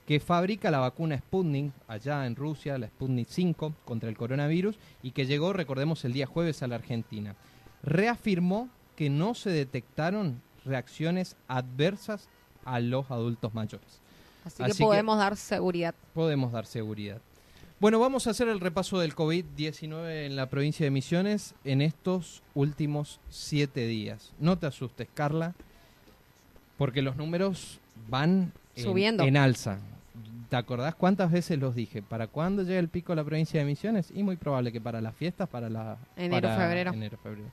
que 0.08 0.20
fabrica 0.20 0.70
la 0.70 0.78
vacuna 0.78 1.18
Sputnik 1.18 1.70
allá 1.86 2.24
en 2.24 2.34
Rusia, 2.34 2.78
la 2.78 2.86
Sputnik 2.86 3.28
5 3.28 3.74
contra 3.84 4.08
el 4.08 4.16
coronavirus 4.16 4.78
y 5.02 5.10
que 5.10 5.26
llegó, 5.26 5.52
recordemos, 5.52 6.02
el 6.06 6.14
día 6.14 6.24
jueves 6.24 6.62
a 6.62 6.66
la 6.66 6.76
Argentina. 6.76 7.36
Reafirmó 7.82 8.70
que 8.96 9.10
no 9.10 9.34
se 9.34 9.50
detectaron 9.50 10.40
reacciones 10.64 11.36
adversas 11.46 12.26
a 12.64 12.80
los 12.80 13.10
adultos 13.10 13.52
mayores. 13.52 14.00
Así, 14.46 14.62
que 14.64 14.82
podemos 14.82 15.18
dar 15.18 15.36
seguridad. 15.36 15.94
Podemos 16.14 16.52
dar 16.52 16.64
seguridad. 16.64 17.20
Bueno, 17.78 18.00
vamos 18.00 18.26
a 18.26 18.30
hacer 18.30 18.48
el 18.48 18.60
repaso 18.60 18.98
del 19.00 19.14
COVID-19 19.14 20.24
en 20.24 20.36
la 20.36 20.48
provincia 20.48 20.84
de 20.84 20.90
Misiones 20.90 21.54
en 21.64 21.82
estos 21.82 22.42
últimos 22.54 23.20
siete 23.28 23.86
días. 23.86 24.32
No 24.40 24.56
te 24.56 24.68
asustes, 24.68 25.06
Carla, 25.12 25.54
porque 26.78 27.02
los 27.02 27.16
números 27.16 27.78
van 28.08 28.54
Subiendo. 28.74 29.24
en 29.24 29.36
alza. 29.36 29.80
¿Te 30.48 30.56
acordás 30.56 30.94
cuántas 30.94 31.30
veces 31.30 31.58
los 31.58 31.74
dije? 31.74 32.00
¿Para 32.00 32.26
cuándo 32.26 32.62
llega 32.62 32.78
el 32.78 32.88
pico 32.88 33.12
a 33.12 33.16
la 33.16 33.24
provincia 33.24 33.60
de 33.60 33.66
Misiones? 33.66 34.10
Y 34.14 34.22
muy 34.22 34.36
probable 34.36 34.72
que 34.72 34.80
para 34.80 35.00
las 35.02 35.14
fiestas, 35.14 35.48
para 35.48 35.68
la... 35.68 35.98
Enero, 36.16 36.48
febrero. 36.48 36.92
Enero, 36.92 37.18
febrero. 37.22 37.48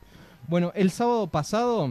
Bueno, 0.47 0.71
el 0.75 0.91
sábado 0.91 1.27
pasado, 1.27 1.89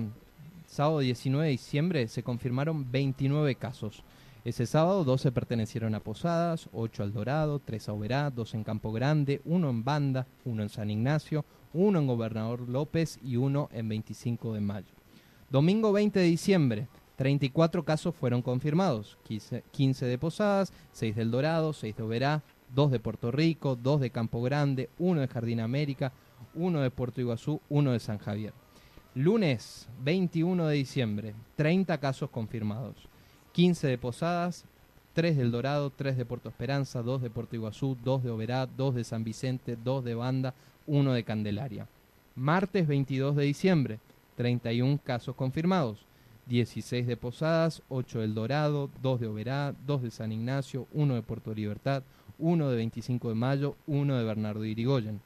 sábado 0.66 1.00
19 1.00 1.44
de 1.44 1.50
diciembre, 1.50 2.08
se 2.08 2.22
confirmaron 2.22 2.90
29 2.90 3.54
casos. 3.56 4.02
Ese 4.46 4.64
sábado 4.66 5.04
12 5.04 5.30
pertenecieron 5.32 5.94
a 5.94 6.00
Posadas, 6.00 6.68
8 6.72 7.02
al 7.02 7.12
Dorado, 7.12 7.58
3 7.58 7.88
a 7.88 7.92
Oberá, 7.92 8.30
2 8.30 8.54
en 8.54 8.64
Campo 8.64 8.92
Grande, 8.92 9.42
1 9.44 9.70
en 9.70 9.84
Banda, 9.84 10.26
1 10.44 10.62
en 10.62 10.68
San 10.70 10.90
Ignacio, 10.90 11.44
1 11.74 11.98
en 11.98 12.06
Gobernador 12.06 12.68
López 12.68 13.18
y 13.22 13.36
1 13.36 13.68
en 13.72 13.88
25 13.88 14.54
de 14.54 14.60
mayo. 14.60 14.92
Domingo 15.50 15.92
20 15.92 16.18
de 16.18 16.26
diciembre, 16.26 16.88
34 17.16 17.85
casos 17.85 18.14
fueron 18.14 18.42
confirmados, 18.42 19.16
15, 19.24 20.07
de 20.07 20.18
Posadas, 20.18 20.72
6 20.92 21.14
del 21.14 21.31
Dorado, 21.31 21.72
6 21.72 21.96
de 21.96 22.03
Oberá, 22.03 22.42
2 22.74 22.90
de 22.90 23.00
Puerto 23.00 23.31
Rico, 23.31 23.77
2 23.77 24.00
de 24.00 24.11
Campo 24.11 24.42
Grande, 24.42 24.90
1 24.98 25.20
de 25.20 25.29
Jardín 25.29 25.61
América, 25.61 26.12
1 26.55 26.81
de 26.81 26.90
Puerto 26.90 27.20
Iguazú, 27.20 27.61
1 27.68 27.92
de 27.92 28.00
San 28.00 28.18
Javier. 28.18 28.53
Lunes 29.14 29.88
21 30.03 30.66
de 30.66 30.74
diciembre, 30.74 31.35
30 31.55 31.98
casos 31.98 32.31
confirmados, 32.31 32.96
15 33.53 33.87
de 33.87 33.98
Posadas, 33.98 34.64
3 35.12 35.37
del 35.37 35.53
Dorado, 35.53 35.90
3 35.90 36.16
de 36.16 36.24
Puerto 36.24 36.48
Esperanza, 36.48 37.00
2 37.00 37.22
de 37.22 37.31
Puerto 37.31 37.55
Iguazú, 37.55 37.96
2 38.03 38.24
de 38.24 38.31
Oberá, 38.31 38.66
2 38.66 38.96
de 38.96 39.05
San 39.05 39.22
Vicente, 39.22 39.77
2 39.77 40.05
de 40.05 40.16
Banda, 40.16 40.55
1 40.88 41.12
de 41.12 41.22
Candelaria. 41.22 41.87
Martes 42.35 42.88
22 42.88 43.37
de 43.37 43.44
diciembre, 43.44 44.00
31 44.35 44.98
casos 45.05 45.37
confirmados, 45.37 46.05
16 46.46 47.07
de 47.07 47.16
Posadas, 47.16 47.83
8 47.88 48.20
del 48.20 48.35
Dorado, 48.35 48.90
2 49.02 49.20
de 49.20 49.26
Oberá, 49.26 49.74
2 49.87 50.02
de 50.02 50.11
San 50.11 50.33
Ignacio, 50.33 50.87
1 50.92 51.14
de 51.14 51.22
Puerto 51.22 51.54
Libertad, 51.54 52.02
1 52.38 52.68
de 52.68 52.76
25 52.76 53.28
de 53.28 53.35
Mayo, 53.35 53.76
1 53.87 54.16
de 54.16 54.24
Bernardo 54.24 54.64
Irigoyen. 54.64 55.20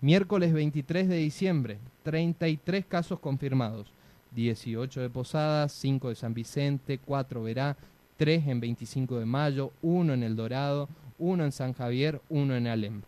Miércoles 0.00 0.52
23 0.52 1.08
de 1.08 1.16
diciembre, 1.16 1.78
33 2.02 2.84
casos 2.86 3.20
confirmados, 3.20 3.92
18 4.32 5.00
de 5.00 5.10
Posadas, 5.10 5.72
5 5.72 6.10
de 6.10 6.14
San 6.14 6.34
Vicente, 6.34 6.98
4 6.98 7.42
Verá, 7.42 7.76
3 8.16 8.48
en 8.48 8.60
25 8.60 9.18
de 9.18 9.24
Mayo, 9.26 9.72
1 9.82 10.14
en 10.14 10.22
El 10.22 10.36
Dorado, 10.36 10.88
1 11.18 11.44
en 11.44 11.52
San 11.52 11.72
Javier, 11.72 12.20
1 12.28 12.56
en 12.56 12.66
Alem. 12.66 13.02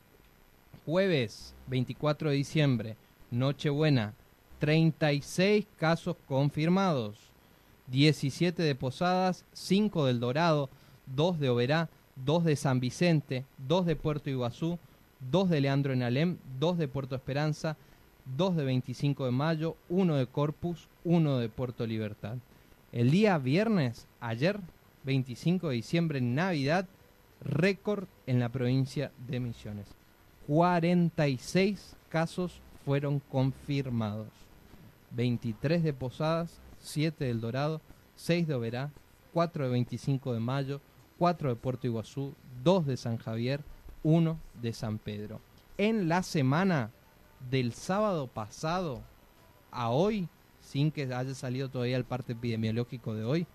Jueves 0.85 1.55
24 1.67 2.31
de 2.31 2.37
diciembre, 2.37 2.97
Nochebuena, 3.31 4.15
36 4.59 5.67
casos 5.77 6.17
confirmados. 6.27 7.26
17 7.89 8.63
de 8.63 8.75
Posadas, 8.75 9.45
5 9.53 10.07
del 10.07 10.21
Dorado, 10.21 10.69
2 11.15 11.39
de 11.39 11.51
Oberá, 11.51 11.89
2 12.25 12.45
de 12.45 12.57
San 12.57 12.81
Vicente, 12.81 13.45
2 13.69 13.87
de 13.87 13.97
Puerto 13.97 14.31
Iguazú, 14.31 14.79
2 15.31 15.51
de 15.51 15.61
Leandro 15.61 15.93
en 15.93 16.03
Alem, 16.03 16.39
2 16.59 16.79
de 16.79 16.89
Puerto 16.89 17.15
Esperanza, 17.15 17.77
2 18.37 18.57
de 18.57 18.65
25 18.65 19.25
de 19.25 19.31
Mayo, 19.31 19.77
1 19.89 20.17
de 20.17 20.27
Corpus, 20.27 20.89
1 21.05 21.39
de 21.39 21.49
Puerto 21.49 21.87
Libertad. 21.87 22.37
El 22.93 23.11
día 23.11 23.39
viernes, 23.39 24.07
ayer, 24.21 24.59
25 25.05 25.69
de 25.69 25.75
diciembre, 25.75 26.21
Navidad, 26.21 26.87
récord 27.41 28.09
en 28.27 28.41
la 28.41 28.49
provincia 28.49 29.13
de 29.29 29.41
Misiones. 29.41 29.87
46 30.47 31.97
casos 32.09 32.61
fueron 32.85 33.21
confirmados. 33.21 34.29
23 35.13 35.83
de 35.83 35.93
Posadas, 35.93 36.61
7 36.87 37.25
del 37.25 37.41
Dorado, 37.41 37.81
6 38.17 38.47
de 38.47 38.55
Oberá, 38.55 38.91
4 39.33 39.65
de 39.65 39.71
25 39.71 40.33
de 40.33 40.41
Mayo, 40.41 40.81
4 41.19 41.51
de 41.51 41.57
Puerto 41.57 41.87
Iguazú, 41.87 42.35
2 42.63 42.87
de 42.87 42.97
San 42.97 43.19
Javier, 43.19 43.63
1 44.03 44.39
de 44.63 44.73
San 44.73 44.99
Pedro. 44.99 45.41
En 45.79 46.09
la 46.09 46.23
semana 46.23 46.91
del 47.51 47.73
sábado 47.73 48.29
pasado 48.29 49.03
a 49.71 49.91
hoy, 49.91 50.29
sin 50.61 50.91
que 50.91 51.13
haya 51.13 51.35
salido 51.35 51.69
todavía 51.69 51.97
el 51.97 52.05
parte 52.05 52.33
epidemiológico 52.33 53.15
de 53.15 53.25
hoy, 53.25 53.47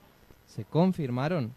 se 0.45 0.65
confirmaron 0.65 1.53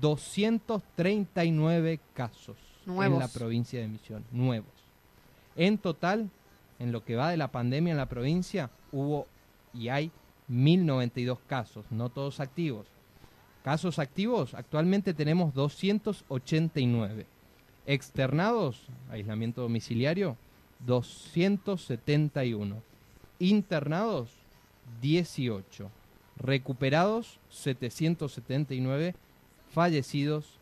239 0.00 2.00
casos 2.14 2.56
Nuevos. 2.86 3.14
en 3.14 3.18
la 3.18 3.28
provincia 3.28 3.80
de 3.80 3.88
Misión, 3.88 4.24
nuevos. 4.32 4.70
En 5.54 5.78
total, 5.78 6.30
en 6.78 6.92
lo 6.92 7.04
que 7.04 7.16
va 7.16 7.30
de 7.30 7.36
la 7.36 7.50
pandemia 7.50 7.90
en 7.90 7.96
la 7.96 8.08
provincia, 8.08 8.70
hubo 8.92 9.26
y 9.74 9.88
hay 9.88 10.12
1092 10.48 11.38
casos, 11.46 11.84
no 11.90 12.08
todos 12.08 12.40
activos. 12.40 12.86
Casos 13.62 13.98
activos, 13.98 14.54
actualmente 14.54 15.12
tenemos 15.12 15.52
289. 15.54 17.26
Externados, 17.86 18.86
aislamiento 19.10 19.62
domiciliario, 19.62 20.36
271. 20.86 22.82
Internados, 23.38 24.30
18. 25.00 25.90
Recuperados, 26.38 27.40
779. 27.50 29.14
Fallecidos, 29.72 30.58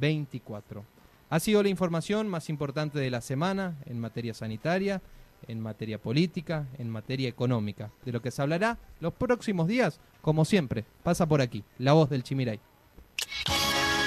24. 0.00 0.84
Ha 1.28 1.40
sido 1.40 1.62
la 1.62 1.68
información 1.68 2.28
más 2.28 2.48
importante 2.48 2.98
de 2.98 3.10
la 3.10 3.20
semana 3.20 3.76
en 3.86 4.00
materia 4.00 4.32
sanitaria, 4.32 5.02
en 5.48 5.60
materia 5.60 5.98
política, 5.98 6.66
en 6.78 6.90
materia 6.90 7.28
económica, 7.28 7.90
de 8.04 8.12
lo 8.12 8.22
que 8.22 8.30
se 8.30 8.42
hablará 8.42 8.78
los 9.00 9.12
próximos 9.14 9.68
días, 9.68 10.00
como 10.20 10.44
siempre, 10.44 10.84
pasa 11.02 11.26
por 11.26 11.40
aquí, 11.40 11.64
la 11.78 11.92
voz 11.92 12.10
del 12.10 12.22
Chimiray. 12.22 12.60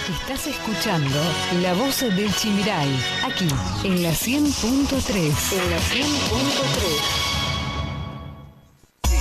Estás 0.09 0.47
escuchando 0.47 1.19
La 1.61 1.75
Voz 1.75 2.01
del 2.01 2.33
Chimiray, 2.33 2.89
aquí, 3.23 3.47
en 3.83 4.01
la 4.01 4.09
100.3. 4.09 5.53
En 5.53 5.69
la 5.69 5.77
100.3. 5.77 7.28